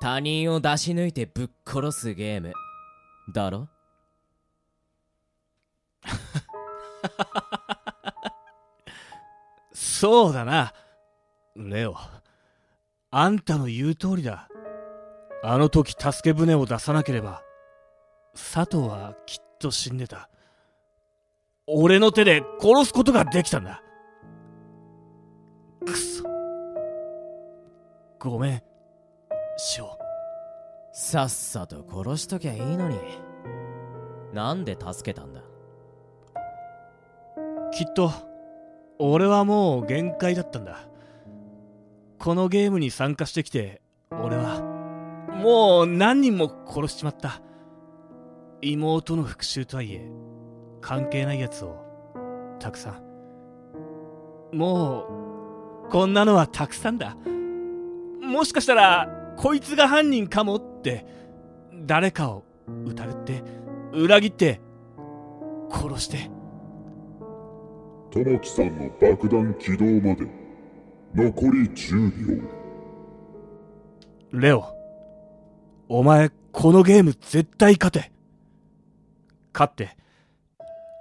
[0.00, 2.54] 他人を出し抜いてぶっ殺すゲーム。
[3.32, 3.68] だろ？
[9.74, 10.72] そうだな。
[11.54, 11.94] レオ。
[13.10, 14.48] あんたの言う通りだ。
[15.42, 17.42] あの時助け舟を出さなければ
[18.34, 20.30] 佐藤はきっと死んでた。
[21.66, 23.82] 俺の手で殺すことができたんだ。
[25.84, 26.24] くそ。
[28.18, 28.62] ごめん。
[29.62, 29.88] ショウ
[30.90, 32.96] さっさと殺しときゃいいのに。
[34.32, 35.42] なんで助けたんだ？
[37.70, 38.10] きっと
[38.98, 40.78] 俺はもう限界だったんだ。
[42.18, 44.62] このゲームに参加してきて俺は
[45.42, 47.42] もう何人も殺しちまった。
[48.62, 50.10] 妹の復讐とはいえ
[50.80, 51.76] 関係ないやつを
[52.58, 54.56] たくさん。
[54.56, 55.02] も
[55.86, 57.14] うこんなのはたくさんだ。
[58.22, 61.06] もしかしたらこいつが犯人かもって
[61.86, 62.44] 誰かを
[62.84, 63.42] 疑って
[63.90, 64.60] 裏切って
[65.70, 66.30] 殺して。
[68.12, 70.26] 玉木さんの爆弾起動まで
[71.14, 72.42] 残り10
[74.32, 74.38] 秒。
[74.38, 74.66] レオ
[75.88, 78.12] お前このゲーム絶対勝て。
[79.54, 79.96] 勝って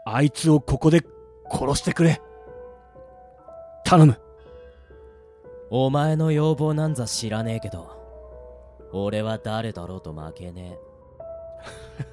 [0.05, 1.05] あいつをここで
[1.51, 2.21] 殺してくれ。
[3.83, 4.17] 頼む。
[5.71, 7.98] お前の要望なんざ知らねえけど
[8.91, 10.77] 俺は誰だろうと負けね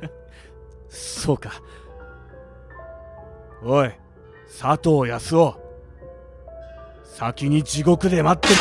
[0.03, 0.11] え。
[0.89, 1.53] そうか。
[3.63, 3.93] おい
[4.47, 5.67] 佐藤康夫。
[7.05, 8.49] 先に地獄で待って。
[8.49, 8.55] る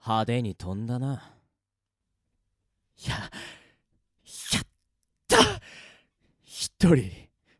[0.00, 1.34] 派手に飛んだな。
[3.06, 3.20] やや
[4.60, 4.66] っ
[5.28, 5.36] た。
[6.42, 7.10] 一人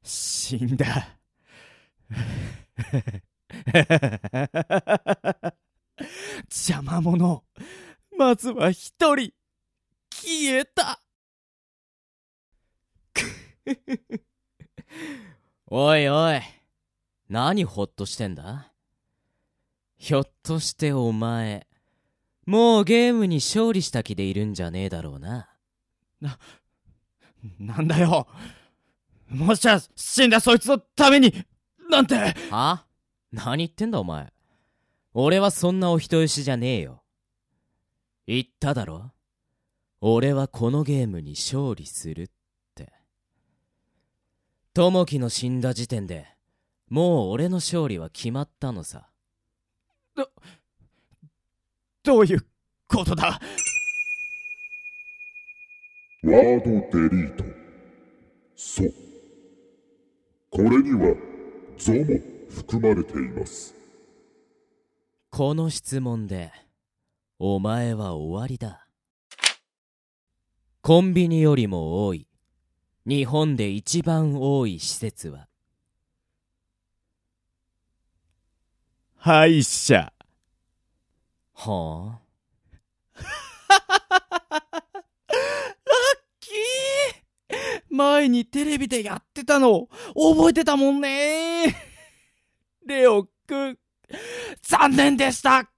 [0.03, 1.19] 死んだ
[6.49, 7.45] 邪魔者
[8.17, 9.33] まずは一人
[10.11, 11.01] 消えた。
[15.67, 16.41] おいおい
[17.29, 18.73] 何ほっとしてんだ？
[19.99, 21.67] ひょっとしてお前
[22.47, 25.51] もうゲームに勝利した気でいるんじゃねえだろうな。
[27.59, 28.27] なんだよ。
[29.29, 31.33] もしや死んだそいつのために
[31.91, 32.15] なんて。
[32.51, 32.87] は？
[33.33, 34.33] 何言ってんだお前。
[35.15, 37.03] 俺はそんなお人よしじゃねえよ。
[38.27, 39.13] 言っただろ。
[40.01, 42.29] 俺はこのゲームに勝利するっ
[42.75, 42.93] て。
[44.75, 46.27] 友樹の死んだ時点で
[46.89, 49.09] もう俺の勝利は決まったのさ。
[52.05, 52.47] どういう
[52.87, 53.41] ことだ？
[56.23, 56.65] ワード
[56.99, 57.45] デリート。
[58.57, 58.93] そう。
[60.51, 61.15] これには
[61.77, 63.75] 「ゾ」も含まれています。
[65.31, 66.51] この質問で
[67.39, 68.87] お前は終わりだ。
[70.81, 72.27] コンビニよりも多い。
[73.07, 75.49] 日本で一番多い施設は。
[79.17, 80.13] 歯医者。
[81.55, 82.21] は
[83.15, 84.63] あ？
[86.41, 87.83] キー！
[87.91, 91.88] 前にテレビでやってたの覚えてたもんね
[92.89, 93.55] レオく。
[93.55, 93.79] ん
[94.63, 95.71] 残念でした。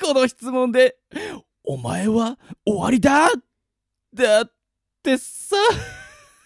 [0.00, 0.96] この質問で
[1.62, 3.28] お前は終わりだ。
[4.14, 4.52] だっ
[5.02, 5.56] てさ。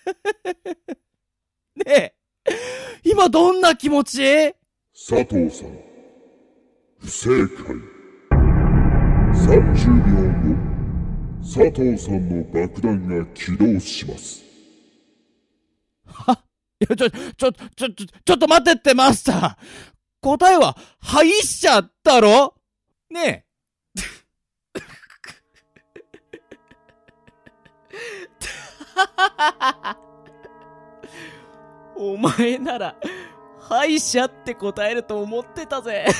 [1.76, 2.14] ねえ、
[3.04, 4.54] 今どんな気持ち？
[4.92, 5.78] 佐藤さん、
[6.98, 7.76] 不正解。
[9.32, 10.56] 30秒後、
[11.40, 14.42] 佐藤さんの爆弾が起動します。
[16.80, 19.56] いや、ちょ、ちょ、ちょ、ちょ、ちょっと待ってって、マスター。
[20.20, 22.54] 答えは、敗者だろ？
[23.10, 23.46] ね
[31.96, 32.94] お前なら
[33.60, 36.06] 敗者って答えると思ってたぜ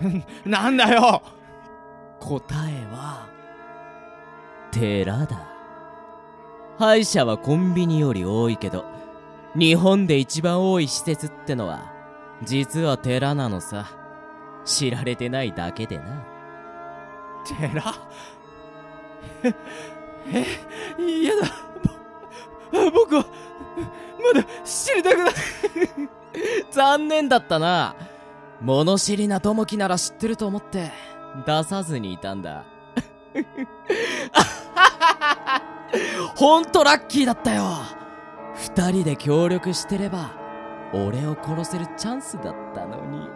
[0.00, 0.48] え。
[0.48, 1.22] なんだよ
[2.20, 3.26] 答えは
[4.70, 5.47] 寺だ
[6.78, 8.84] 歯医者はコンビニより多いけど
[9.56, 11.92] 日本で一番多い施設ってのは
[12.42, 13.98] 実は寺なのさ。
[14.68, 16.04] 知られてないだけでな。
[17.46, 17.94] 寺？
[20.30, 20.44] え、
[20.98, 21.46] え、嫌だ。
[22.70, 23.24] ぼ僕は、
[24.34, 25.34] まだ知りたくない。
[26.70, 27.96] 残念だったな。
[28.60, 30.90] 物知りな友樹なら知ってると思って
[31.46, 32.64] 出さずにいたんだ
[36.36, 37.64] ほんとラッキーだったよ。
[38.54, 40.32] 二人で協力してれば
[40.92, 43.28] 俺を殺せるチャンスだったのに。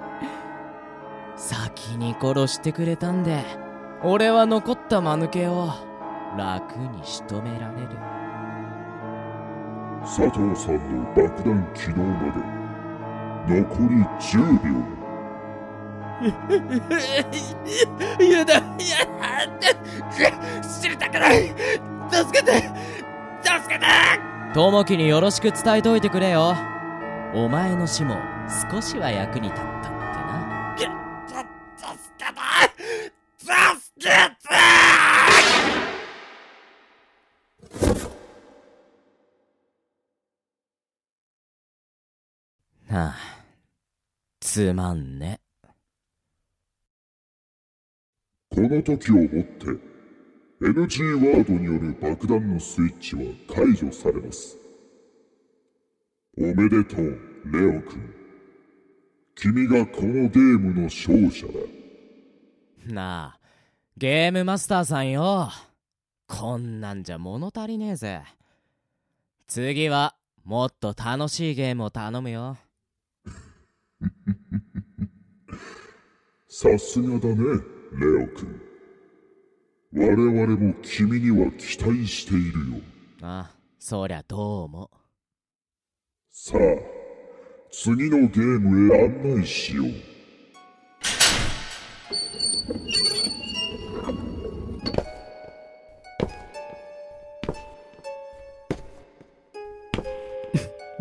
[1.37, 3.43] 先に殺してくれたんで
[4.03, 5.71] 俺は残った間抜けを
[6.37, 7.89] 楽に仕留められる。
[10.03, 12.33] 佐藤さんの爆弾起動ま
[13.49, 15.02] で残り10秒。
[18.21, 19.43] 嫌だ、嫌だ、
[20.81, 21.49] 知りたくない。
[22.11, 22.63] 助けて、
[23.43, 23.87] 助けて
[24.55, 26.55] 友樹によろしく伝えといてくれよ。
[27.35, 28.17] お前の死も
[28.71, 30.87] 少しは役に立ったってな助
[32.19, 32.39] けて。
[33.39, 33.51] 助
[33.99, 34.13] けて。
[42.93, 43.15] はあ
[44.41, 45.42] つまんね
[48.55, 49.67] この時をもって
[50.61, 54.57] NG ワードによる爆弾のスイッチは解除されます。
[56.39, 58.15] おめでとう、レオ君。
[59.35, 61.53] 君がこのゲームの勝者だ。
[62.87, 63.39] なあ
[63.97, 65.49] ゲームマスターさんよ
[66.27, 68.23] こんなんじゃ物足りねえぜ
[69.47, 72.57] 次はもっと楽しいゲームを頼むよ
[76.49, 77.61] さすがだね、
[77.99, 78.61] レオ君。
[79.95, 82.81] 我々も君には期待しているよ。
[83.21, 84.91] あそりゃどうも
[86.31, 86.61] さあ、
[87.71, 89.89] 次のゲームへ案内しよう。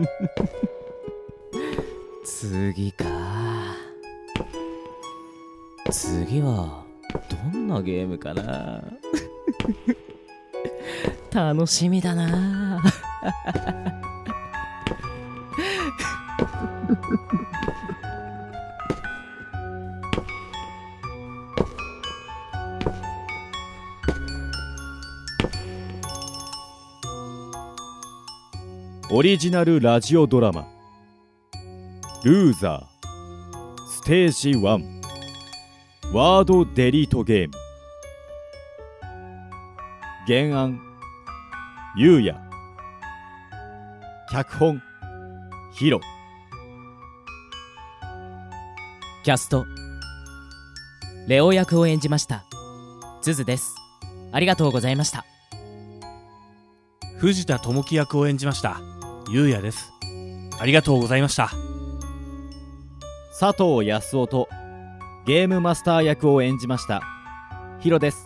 [2.26, 3.41] 次か
[5.92, 6.84] 次は
[7.52, 8.82] どんなゲームかな？
[11.56, 12.82] 楽しみだな。
[29.12, 30.68] オリジナルラジオドラマ
[32.24, 35.01] 「ルーザーステージ1」
[36.14, 37.54] ワードデリートゲーム。
[40.28, 40.82] 原案。
[41.96, 42.36] ゆうや
[44.30, 44.82] 脚本。
[45.72, 46.02] ヒロ。
[49.24, 49.66] キャスト。
[51.30, 52.44] レオ役を演じました。
[53.22, 53.74] ズズです。
[54.34, 55.24] ありがとうございました。
[57.20, 58.82] 藤田智樹役を演じました。
[59.30, 59.94] ゆうやです。
[60.60, 61.52] ありがとうございました。
[63.40, 64.50] 佐藤康夫と
[65.24, 67.04] ゲームマスター役を演じました。
[67.80, 68.26] ヒロです。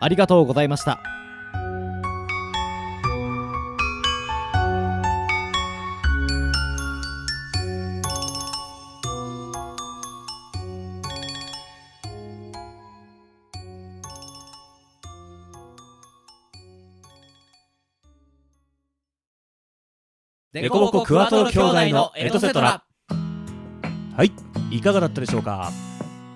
[0.00, 1.00] ありがとうございました。
[20.54, 22.82] デコボコクワトロ兄弟のエトセトラ。
[24.16, 24.32] はい。
[24.70, 25.70] いかがだったでしょうか？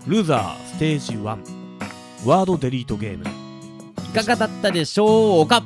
[0.09, 1.23] ルーザーステージ1
[2.25, 3.27] ワードデリートゲーム。
[3.27, 5.63] いかがだったでしょうか？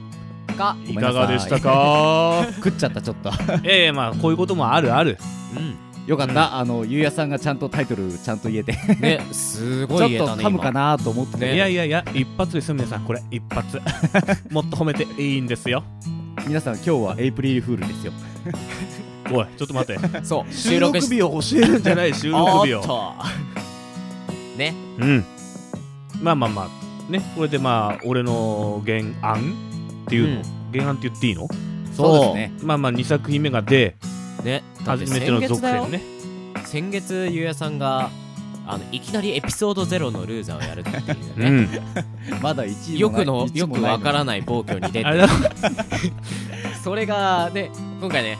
[0.58, 0.76] か。
[0.84, 0.96] い。
[0.96, 2.44] かがでしたか？
[2.58, 3.30] 食っちゃったちょっと。
[3.62, 5.16] ええまあこういうこともあるある。
[5.56, 5.76] うん。
[6.08, 8.72] よかった、あのゆうやさんがちゃんとタイトルちゃんと言えて。
[8.96, 9.24] ね。
[9.30, 11.38] すちょっとごい言えたね噛むかなと思って。
[11.38, 13.04] て、いやいやいや一発ですよ皆さん。
[13.04, 13.80] これ一発。
[14.50, 15.84] もっと褒めていいんですよ。
[16.48, 18.12] 皆さん今日はエイプリルフールですよ。
[19.30, 20.04] おいちょっと待って。
[20.04, 20.52] 今そう。
[20.52, 23.14] 収録し日を教えるんじゃない収録日を
[24.56, 24.74] ね。
[24.98, 25.24] うん。
[26.20, 27.22] まあまあまあね。
[27.36, 29.54] これでまあ俺の原案
[30.06, 30.42] っていうの、
[30.72, 31.48] 原案って言っていいの？
[31.94, 32.52] そうですね。
[32.62, 33.96] まあまあ2作品目が出
[34.44, 34.62] ね。
[34.84, 36.02] 初めての続編ね。
[36.64, 38.10] 先月ゆうやさんが
[38.66, 41.68] あのいきなりエピソードゼロのルーザーをやるっていううね、ん。
[42.40, 45.06] まだ1位よくのよくわからない暴挙に出て。
[46.82, 48.38] それがね今回ね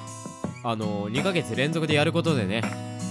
[0.65, 2.63] あの2ヶ月連続でやることでね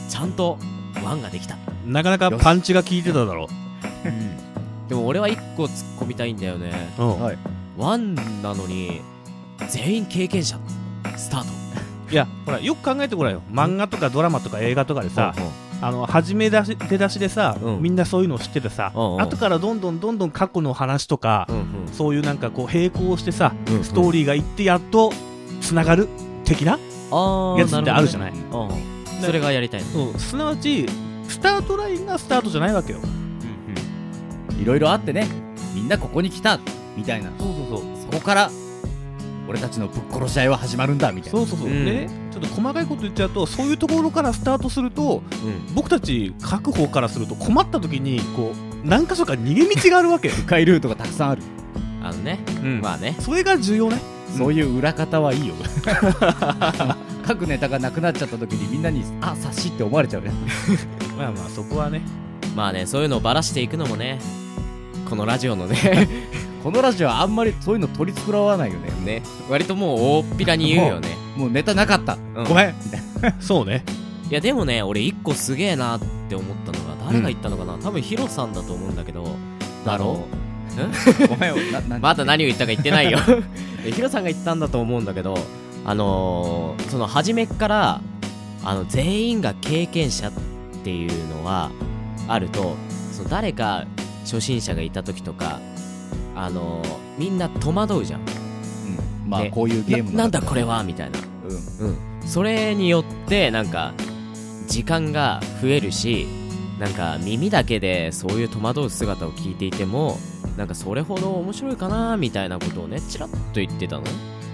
[0.09, 0.57] ちゃんと
[1.03, 3.47] ワンができたなかなかパンチが効いてただろ。
[4.89, 6.91] でも俺は1個突っ込みたいんだよね。
[6.97, 7.21] う、うん。
[7.21, 7.37] はい。
[7.77, 9.01] ワンなのに
[9.69, 10.57] 全員経験者。
[11.15, 11.61] スタート。
[12.11, 13.41] いやほらよく考えてごらんよ。
[13.51, 15.33] 漫画とかドラマとか映画とかでさ、
[15.81, 17.81] あの初め出し出だしでさ、うん。
[17.81, 19.21] みんなそういうのを知っててさ、うんうん。
[19.21, 21.65] 後からどんどんどんどん過去の話とか、うんうん。
[21.93, 23.83] そういうなんかこう並行してさ、うんうん。
[23.83, 25.13] ストーリーがいってやっと
[25.61, 26.09] つながる
[26.43, 26.73] 的な
[27.11, 28.83] あーやつってあるじゃない、なるほどね。
[29.15, 29.21] うん。
[29.23, 29.87] それがやりたいの。
[29.89, 30.19] そう。
[30.19, 30.85] すなわち
[31.31, 32.99] スタートラインがスタートじゃないわけよ。
[34.61, 35.27] いろいろあってね。
[35.73, 36.59] みんなここに来た。
[36.97, 37.31] みたいな。
[37.39, 38.11] そうそうそう。
[38.11, 38.51] そこから
[39.47, 41.39] 俺たちのぶっ殺し合いは始まるんだみたいな。
[41.39, 41.85] そうそうそう、うん。
[41.85, 45.73] でねちょっと細かいこと言っちゃうとそういうところからスタートするとうん。
[45.73, 51.41] 僕たち各方からすると困った時にこう何箇所か逃げ道があるわけよ、 迂回ルートがたくさんある、
[52.03, 52.39] あのね。
[52.61, 52.81] うん。
[52.81, 53.15] まあね。
[53.19, 53.99] それが重要ね。
[54.37, 55.55] そういう裏方はいいよ。
[57.25, 60.31] 各ネタがなくなっちゃった時にみんなにあ察しって思われちゃうね
[61.21, 62.01] まあまあそこはね。
[62.55, 64.19] まあねそういうのをばらしていくのもね
[65.09, 66.07] このラジオのね。
[66.63, 68.91] このラジオはあんまりそういうの取り繕わないよね。
[69.03, 69.23] ね。
[69.49, 71.09] 割ともう大っぴらに言うよね。
[71.35, 72.43] もうネタなかった、うん。
[72.45, 72.75] ごめん。
[73.41, 73.83] そうね。
[74.29, 75.99] いやでもね俺一個すげえなっ
[76.29, 79.35] て思ったのが誰が言ったのかな、多分ヒロさんだと思うんだけど。
[79.85, 80.41] だろう？
[81.27, 83.19] ごめんまだ何を言ったか言ってないよ。
[83.83, 85.37] でヒロさんが言ったんだと思うんだけど
[85.85, 88.01] あのーその初めっから
[88.63, 90.39] あの全員が経験者って
[90.89, 91.69] いうのは
[92.27, 92.75] あると
[93.11, 93.85] その誰か
[94.23, 95.59] 初心者がいた時とか
[96.35, 98.21] あのーみんな戸惑うじゃん。
[98.21, 99.29] うん。
[99.29, 100.83] まあねこういうゲームななんだこれは？
[100.83, 101.19] みたいな。
[101.79, 101.87] うん。
[101.89, 103.93] うん、それによってなんか
[104.67, 106.25] 時間が増えるし
[106.79, 110.17] なんか耳だけでそういう戸惑う姿を聞いていても
[110.57, 114.03] なんかそれほど面白いかなみたいなことをねちらっと言ってたの。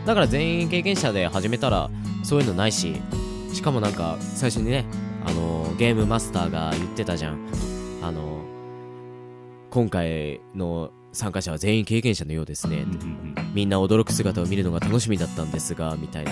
[0.06, 1.90] だから全員経験者で始めたら
[2.24, 2.96] そういうのないし
[3.54, 4.86] しかもなんか最初にね
[5.28, 7.38] あのゲームマスターが言ってたじゃん。
[8.02, 8.46] あの
[9.70, 12.86] 今回の参加者は全員経験者のようですね、
[13.54, 16.32] みんな驚く姿を見るのが楽しみだったんですがみたいな。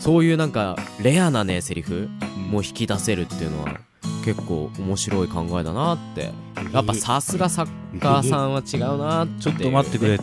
[0.00, 2.08] そういうなんかレアなねセリフ
[2.50, 3.80] も引き出せるっていうのは
[4.24, 6.32] 結構面白い考えだなって。
[6.72, 7.70] やっぱさすが作
[8.00, 9.42] 家さんは違うなって。
[9.42, 10.18] ちょっと待ってくれ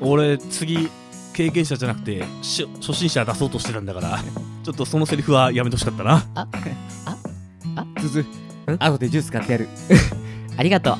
[0.00, 0.88] 俺次
[1.34, 4.18] 経験者じゃなくてし初心者出そうとしてたんだから
[4.62, 6.24] ちょっとそのセリフはやめてほしかったな。
[8.00, 8.24] つづ
[8.78, 9.68] 後でジュース買ってやる。
[10.56, 10.96] ありがとう。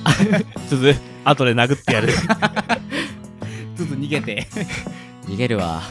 [0.68, 2.12] つづ後で殴ってやる。
[3.76, 4.46] つづ逃げて。
[5.26, 5.82] 逃げるわ。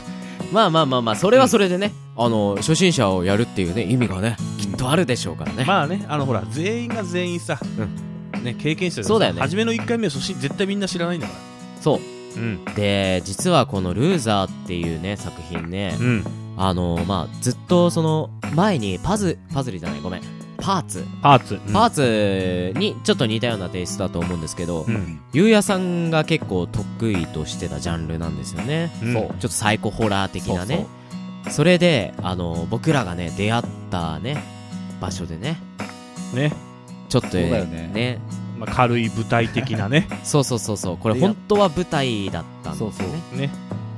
[0.52, 7.60] まあまあまあまあそれはそれでね、あの初心者をやるっていうね意味がねきっとあるでしょうからね、まあねあのほら全員が全員さ、
[8.44, 9.42] ね、経験者でさそうだよね。
[9.42, 11.34] 初めの1回目は初心絶対みんな知らないんだか
[11.82, 11.98] そう。
[11.98, 12.66] らうん。
[12.76, 16.26] で実はこの「ルーザー」っていうね作品ね、うん。
[16.58, 20.22] あのまあずっとその前にパズパズルじゃないごめん。
[20.58, 21.04] パーツ。
[21.22, 21.60] パーツ。
[21.74, 25.20] パーツにちょっと似たようなテイストだと思うんですけど、うん。
[25.34, 29.14] ゆうやさんが結構得意としてたジャンルなんですよね、うん。
[29.14, 29.24] そう。
[29.24, 30.86] ちょっとサイコホラー的なね。
[31.50, 34.42] それであの僕らがね出会ったね
[35.02, 35.58] 場所でね。
[36.34, 36.54] ね、
[37.10, 38.20] ちょっとそうだよね
[38.66, 40.08] まあ、軽い舞台的なね。
[40.24, 40.98] そうそうそうそう。
[40.98, 42.94] これ本当は舞台だったんですよね。
[42.98, 43.40] そうそう。
[43.40, 43.50] ね。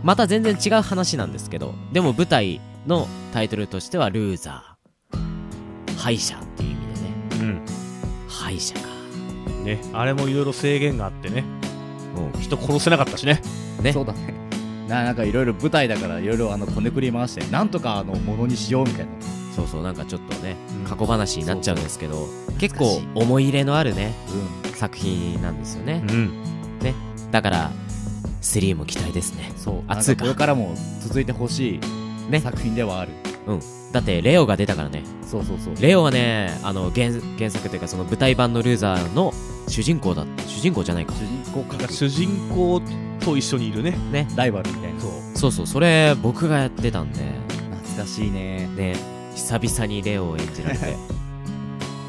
[0.04, 7.52] また全然違う話なんですけどでも舞台のタイトルとしては「ルーザー」敗者っていう意味でね。
[7.52, 7.62] うん。
[8.28, 8.82] 敗者か。
[9.64, 9.80] ね。
[9.94, 11.44] あれもいろいろ制限があってね。
[12.34, 12.42] うん。
[12.42, 13.42] 人殺せなかったしね。
[13.82, 13.94] ね。
[13.94, 14.34] そうだね。
[14.88, 19.12] ななんかいろいろ舞台だからいろいろあのこねくり回してなんとかあのものにしようみたいな
[19.56, 20.84] そうそうなんかちょっとねうん。
[20.86, 22.28] 過去話になっちゃうんですけど
[22.60, 24.14] 結構思い入れのあるね
[24.66, 26.04] う作品なんですよね。
[26.08, 26.46] うん。
[27.32, 27.72] だから
[28.42, 29.50] 3も期待ですね。
[29.50, 31.80] んそうあつこれからも続いてほしい
[32.32, 32.40] ね。
[32.40, 33.12] 作品ではある。
[33.92, 35.04] だってレオが出たからね。
[35.24, 35.82] そうそうそう。
[35.82, 39.34] レオはねあの原原作というかその舞台版のルーザーの
[39.68, 41.14] 主人公だ主人公じゃないか。
[41.14, 41.92] 主人公か。
[41.92, 42.82] 主人公
[43.20, 43.98] と一緒にいるね。
[44.36, 45.00] ライバルみたいな。
[45.02, 45.12] そう。
[45.36, 45.68] そうそう。
[45.68, 47.20] それ僕がやってたんで。
[47.84, 48.68] 懐かしいね。
[48.76, 50.96] ね久々にレオを演じられて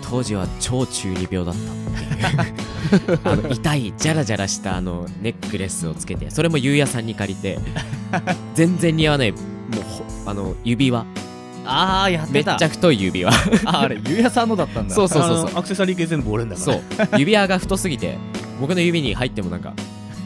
[0.08, 1.60] 当時は超中二病だった。
[2.96, 7.58] っていうあの痛いジャラジャラしたあのネックレスをつけてそれもゆうやさんに借りて
[8.54, 11.04] 全然似合わないもうほあの指輪。
[11.68, 12.52] ああやってた。
[12.52, 13.32] めっちゃ太い指輪。
[13.64, 14.94] ああれゆうやさんのだったんだ。
[14.96, 15.58] そうそうそうそう。
[15.58, 16.72] アクセサリー系全部俺んだから。
[16.74, 17.18] そう。
[17.18, 18.16] 指輪が太すぎて
[18.60, 19.74] 僕の指に入ってもなんか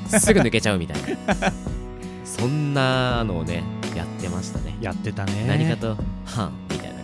[0.06, 1.34] すぐ抜けちゃうみたいな。
[2.26, 3.62] そんなのをね
[3.96, 4.76] やってましたね。
[4.82, 5.46] やってたね。
[5.48, 5.96] 何かと
[6.26, 6.52] 「はん」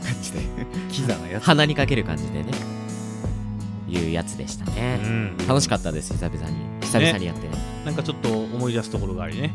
[0.07, 0.39] 感じで
[0.91, 1.45] キザなやつ。
[1.45, 2.47] 鼻にかける感じでね。
[3.89, 5.37] いうやつでしたうね、ん。
[5.47, 6.57] 楽しかったです久々に。
[6.81, 7.49] 久々にやって。
[7.49, 7.55] ね。
[7.85, 9.55] なんかちょっと思い出すところがありね。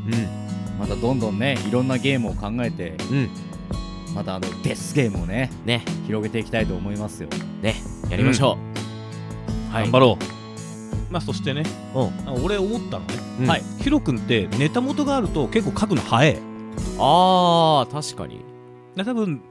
[0.80, 3.18] またどんどんねいろんなゲームを考えてうん。
[3.18, 3.30] うん
[4.16, 5.84] またあのデスゲームをねね。
[6.06, 7.30] 広げていきたいと思いますよ。
[7.62, 7.76] ね。
[8.10, 8.58] やりましょ
[9.72, 9.84] う、はい。
[9.84, 11.14] 頑張ろう。
[11.14, 11.64] まあそしてね。
[11.96, 12.30] うん。
[12.30, 13.14] あ俺思ったのね。
[13.40, 13.48] うん。
[13.48, 13.64] はい。
[13.82, 16.38] ヒロ君ってネタ元があると結構書くの早い。
[17.00, 18.42] あー確かに。
[18.96, 19.42] で多分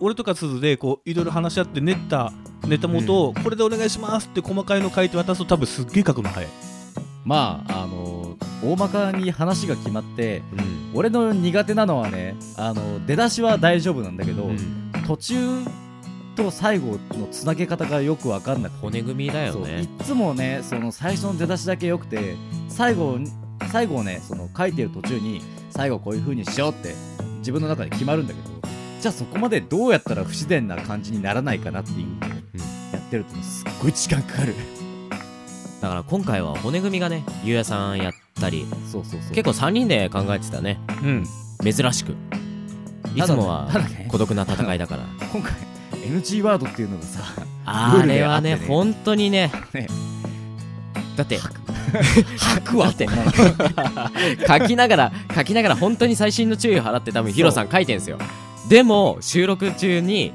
[0.00, 2.32] 俺とか鈴でこういろいろ話し合って練った
[2.66, 6.50] ネタ元をこれでお願いしますって細かいの書いて渡すと多分すっげえ書くの早い。
[7.24, 10.78] まああの大まかに話が決まってうん。
[10.94, 14.58] 俺の苦手なのはねあの出だしは大丈夫なんだけど、うん。
[15.06, 15.36] 途中
[16.36, 18.80] と最後のつなげ方がよく分かんなくて。
[18.80, 22.36] 骨組みだよそういねっつもねその最初の出だしだけ良くて
[22.68, 23.30] 最後に
[23.72, 26.94] 最後をねその書いてる途中に最後こういう風にしようって
[27.38, 28.57] 自分の中で決まるんだけど
[29.00, 32.06] じゃあそこまでどうやったら不自然な感じにならないかなっていう
[32.92, 34.54] やってるとすっごい時間かかる。
[35.80, 39.34] だから今回は骨組みがねゆうやさんやったりそうそうそう。
[39.34, 40.80] 結構3人で考えてたね。
[41.02, 41.24] うん。
[41.62, 42.16] 珍しく。
[43.14, 43.68] いつもは
[44.08, 45.04] 孤独な戦いだから。
[45.32, 45.52] 今回
[45.92, 47.22] NG ワードっていうのがさ
[47.64, 49.52] あれはねね本当にね。
[49.72, 49.86] ね。
[51.16, 51.68] だって吐く。
[52.78, 53.08] わって
[54.46, 58.18] 書きながら書きながら本当に細心の注意を払って多分ヒロさん書いてんすよ
[58.68, 60.32] でも収録中に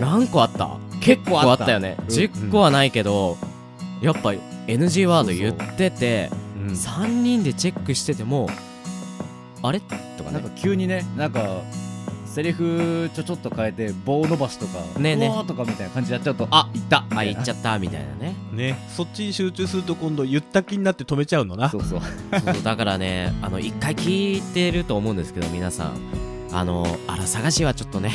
[0.00, 0.76] 何個あった？
[1.00, 1.70] 結構あった。
[1.70, 1.96] よね。
[1.98, 3.36] うん10個はないけど
[4.02, 4.30] やっぱ
[4.66, 6.66] NG ワード言っててうん。
[6.68, 8.48] 3人でチェックしてても
[9.62, 9.80] あれ？
[9.80, 10.32] とかね。
[10.32, 11.62] なんか急にねなんか
[12.26, 17.04] セリフちょちょっと変えて棒伸ばしとかねえねとかみたいな感じでやっちゃうとあいった。
[17.10, 18.34] あ言っちゃゃったみたいなね。
[18.52, 18.78] ね。
[18.94, 21.70] そっちに集中すると今度言った気になって止めちゃうのな。
[21.70, 22.00] そうそう。
[22.00, 22.62] そうそう。
[22.62, 28.12] だからねあの一回聞いてると思うんですけど皆さんあのあら探しはちょっとね。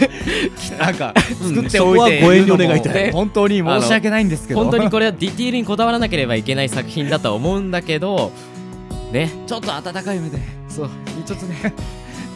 [0.78, 1.54] なんかうん。
[1.54, 3.10] 作っておいてご遠慮願いたい。
[3.12, 4.60] 本当に申し訳ないんですけど。
[4.62, 8.32] 本当にこれはディティールにこだわらなければいけない作品だとは思うんだけど
[9.12, 9.30] ね。
[9.46, 10.38] ちょっと温かい目で。
[10.68, 10.90] そう。
[11.26, 11.74] ちょっとね。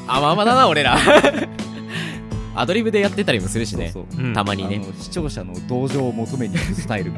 [0.06, 0.98] 甘々だな俺ら。
[2.54, 3.94] アドリブでやってたりもするしね。
[4.34, 4.82] たまにね。
[5.00, 7.12] 視聴者の同情を求めに行くスタイル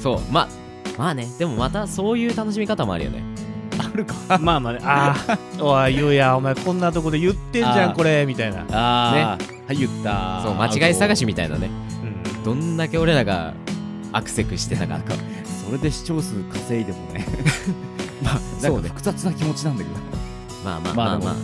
[0.00, 0.20] そう。
[0.32, 0.48] まあ
[0.96, 1.26] まあね。
[1.38, 3.20] でもまたそういう楽しみ方もあるよね。
[3.20, 3.41] な
[3.78, 4.14] あるか。
[4.38, 4.78] まあまあね。
[4.82, 8.60] ああ おいゆうやお前こんなとこで言ってんじゃんこれみたいな。
[8.72, 10.42] ああ、はい言った。
[10.42, 11.70] そう間違い探しみたいなね。
[12.04, 13.54] うんどんだけ俺らが
[14.12, 14.98] アクセクしてたか
[15.64, 17.26] それで視聴数稼いでもね。
[18.22, 19.96] まあ なんか複雑な気持ちなんだけど。
[20.64, 21.36] まあまあまあま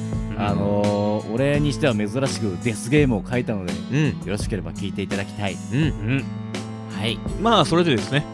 [0.47, 0.55] あ、あ。
[0.55, 4.20] のー、俺にしては珍しくデスゲームを書いたのでようん。
[4.26, 5.57] ろしければ聞いていただきたい。
[5.72, 5.81] うん。
[5.81, 6.24] うん。
[7.01, 7.18] はい。
[7.43, 8.24] まあそれでですね。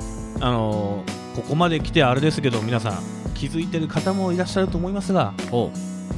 [0.40, 2.98] あのーここまで来てあれですけど皆さん
[3.44, 5.34] 気づいてる方もいらっしゃると思いますが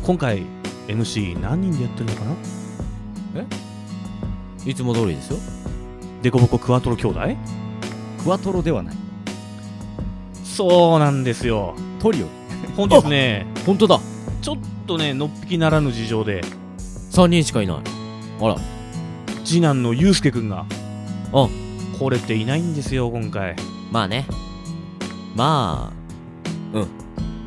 [0.04, 0.44] 今回
[0.86, 3.44] MC 何人でやってるのかな？
[4.64, 5.38] いつも通りですよ。
[6.22, 7.20] デコボコクワトロ兄弟？
[8.22, 8.96] クワトロではない。
[10.44, 11.74] そうなんですよ。
[11.98, 12.26] トリオ。
[12.76, 13.44] 本日ね。
[13.66, 14.00] 本当だ。
[14.40, 14.56] ちょっ
[14.86, 16.42] とねのっぴきならぬ事情で。
[17.10, 17.76] 3人しかいない。
[18.40, 18.56] あら。
[19.44, 20.64] 次男のゆうすけくんが
[21.32, 21.48] あ。
[21.98, 23.56] 来れていないんですよ今回。
[23.90, 24.26] まあね。
[25.34, 25.92] ま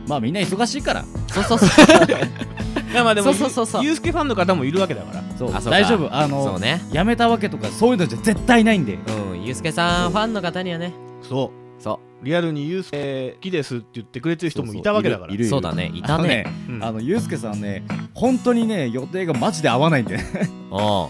[0.10, 1.02] まあみんな忙しいから。
[1.02, 1.86] あそうそうそう。
[2.92, 3.84] いやまあでもそうそうそうそう。
[3.86, 5.24] ゆうすけファンの方もいるわけだから。
[5.38, 5.50] そう。
[5.54, 5.70] あそうか。
[5.70, 6.14] 大丈夫。
[6.14, 6.82] あのそうね。
[6.92, 8.96] やめたわけとかそういうのじゃ絶対ないんで。
[8.96, 10.94] うんゆうすけさんファンの方にはね。
[11.22, 12.26] そそう。
[12.26, 15.34] リアルにゆうすけ好きですって言ってくれてる人もいたわけだから。
[15.34, 15.92] いるいるそうだね。
[15.94, 16.46] いたね。
[16.68, 16.84] うん。
[16.84, 17.84] あのゆうすけさんね
[18.16, 20.18] 本当にね予定がマジで合わないんで。
[20.72, 21.10] おう。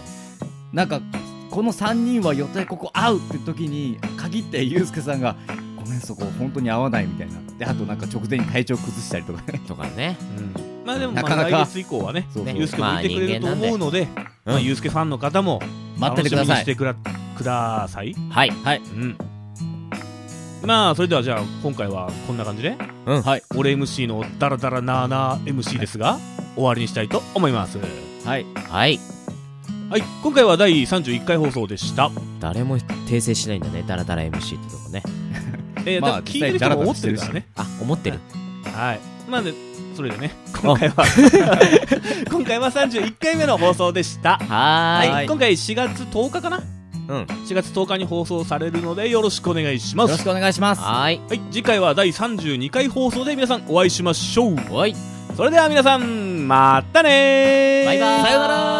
[0.74, 1.00] なんか
[1.50, 5.36] この3人は予定ここ合うって時に限ってゆうすけさんが
[5.90, 7.34] んそこ本当に合わないみたいな。
[7.58, 9.60] であとなんか直前に体調崩したりとかね。
[9.66, 10.16] とかね。
[10.38, 10.86] うん。
[10.86, 11.50] まあでもまあなかなか。
[11.50, 12.56] 来月以降はねそうそう。
[12.56, 14.08] ゆうすけもいてくれると思うので
[14.44, 14.64] まあうん。
[14.64, 15.60] ゆうすけファンの方も
[15.98, 16.56] 待っててください。
[16.56, 18.14] 楽してくらください。
[18.30, 18.50] はい。
[18.50, 19.18] はいうん。
[20.64, 22.76] まあそれではじゃあ今回はこんな感じで
[23.06, 23.22] うん。
[23.22, 23.42] はい。
[23.56, 26.18] 俺 MC のダラダラなーなー MC ですが
[26.54, 27.78] 終わりにしたいと思います。
[27.78, 28.44] はい。
[28.68, 29.00] はい。
[29.90, 30.02] はい。
[30.22, 32.10] 今回は第31回放送でした。
[32.38, 35.02] 誰も訂正しないんだねダラダラ MC ってとこね
[35.86, 37.46] えー、まあ聞いてる人も思ってるからね。
[37.56, 38.18] あ思ってる。
[38.74, 39.00] はい。
[39.28, 39.52] まあね
[39.96, 41.04] それでね今回は
[42.30, 44.38] 今回は31回目の放送でした。
[44.38, 45.10] はーい。
[45.10, 45.26] はい。
[45.26, 46.62] 今回4月10日かな？
[47.08, 47.22] うん。
[47.24, 50.10] 4月10日に放送されるのでよろしくお願いします。
[50.10, 50.80] よろしくお願いします。
[50.82, 51.20] はーい。
[51.28, 51.40] はい。
[51.50, 54.56] 次回は第32回放送で皆さんお会いしましょう。
[54.70, 54.94] おい。
[55.36, 57.86] それでは皆さんまたねー。
[57.86, 58.22] バイバーイ。
[58.24, 58.79] さよなら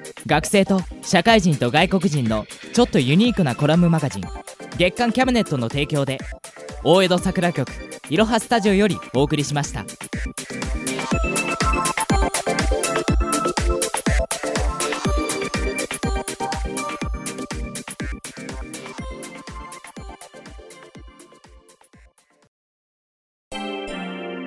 [0.25, 4.23] 学生と社会人と外国人のちょっとユニークなコラムマガジン
[4.77, 6.19] 月刊キャムネットの提供で
[6.83, 7.71] 大江戸桜局
[8.09, 9.85] いろはスタジオよりお送りしました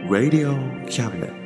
[0.06, 0.54] Radio
[0.88, 1.43] Cabinet.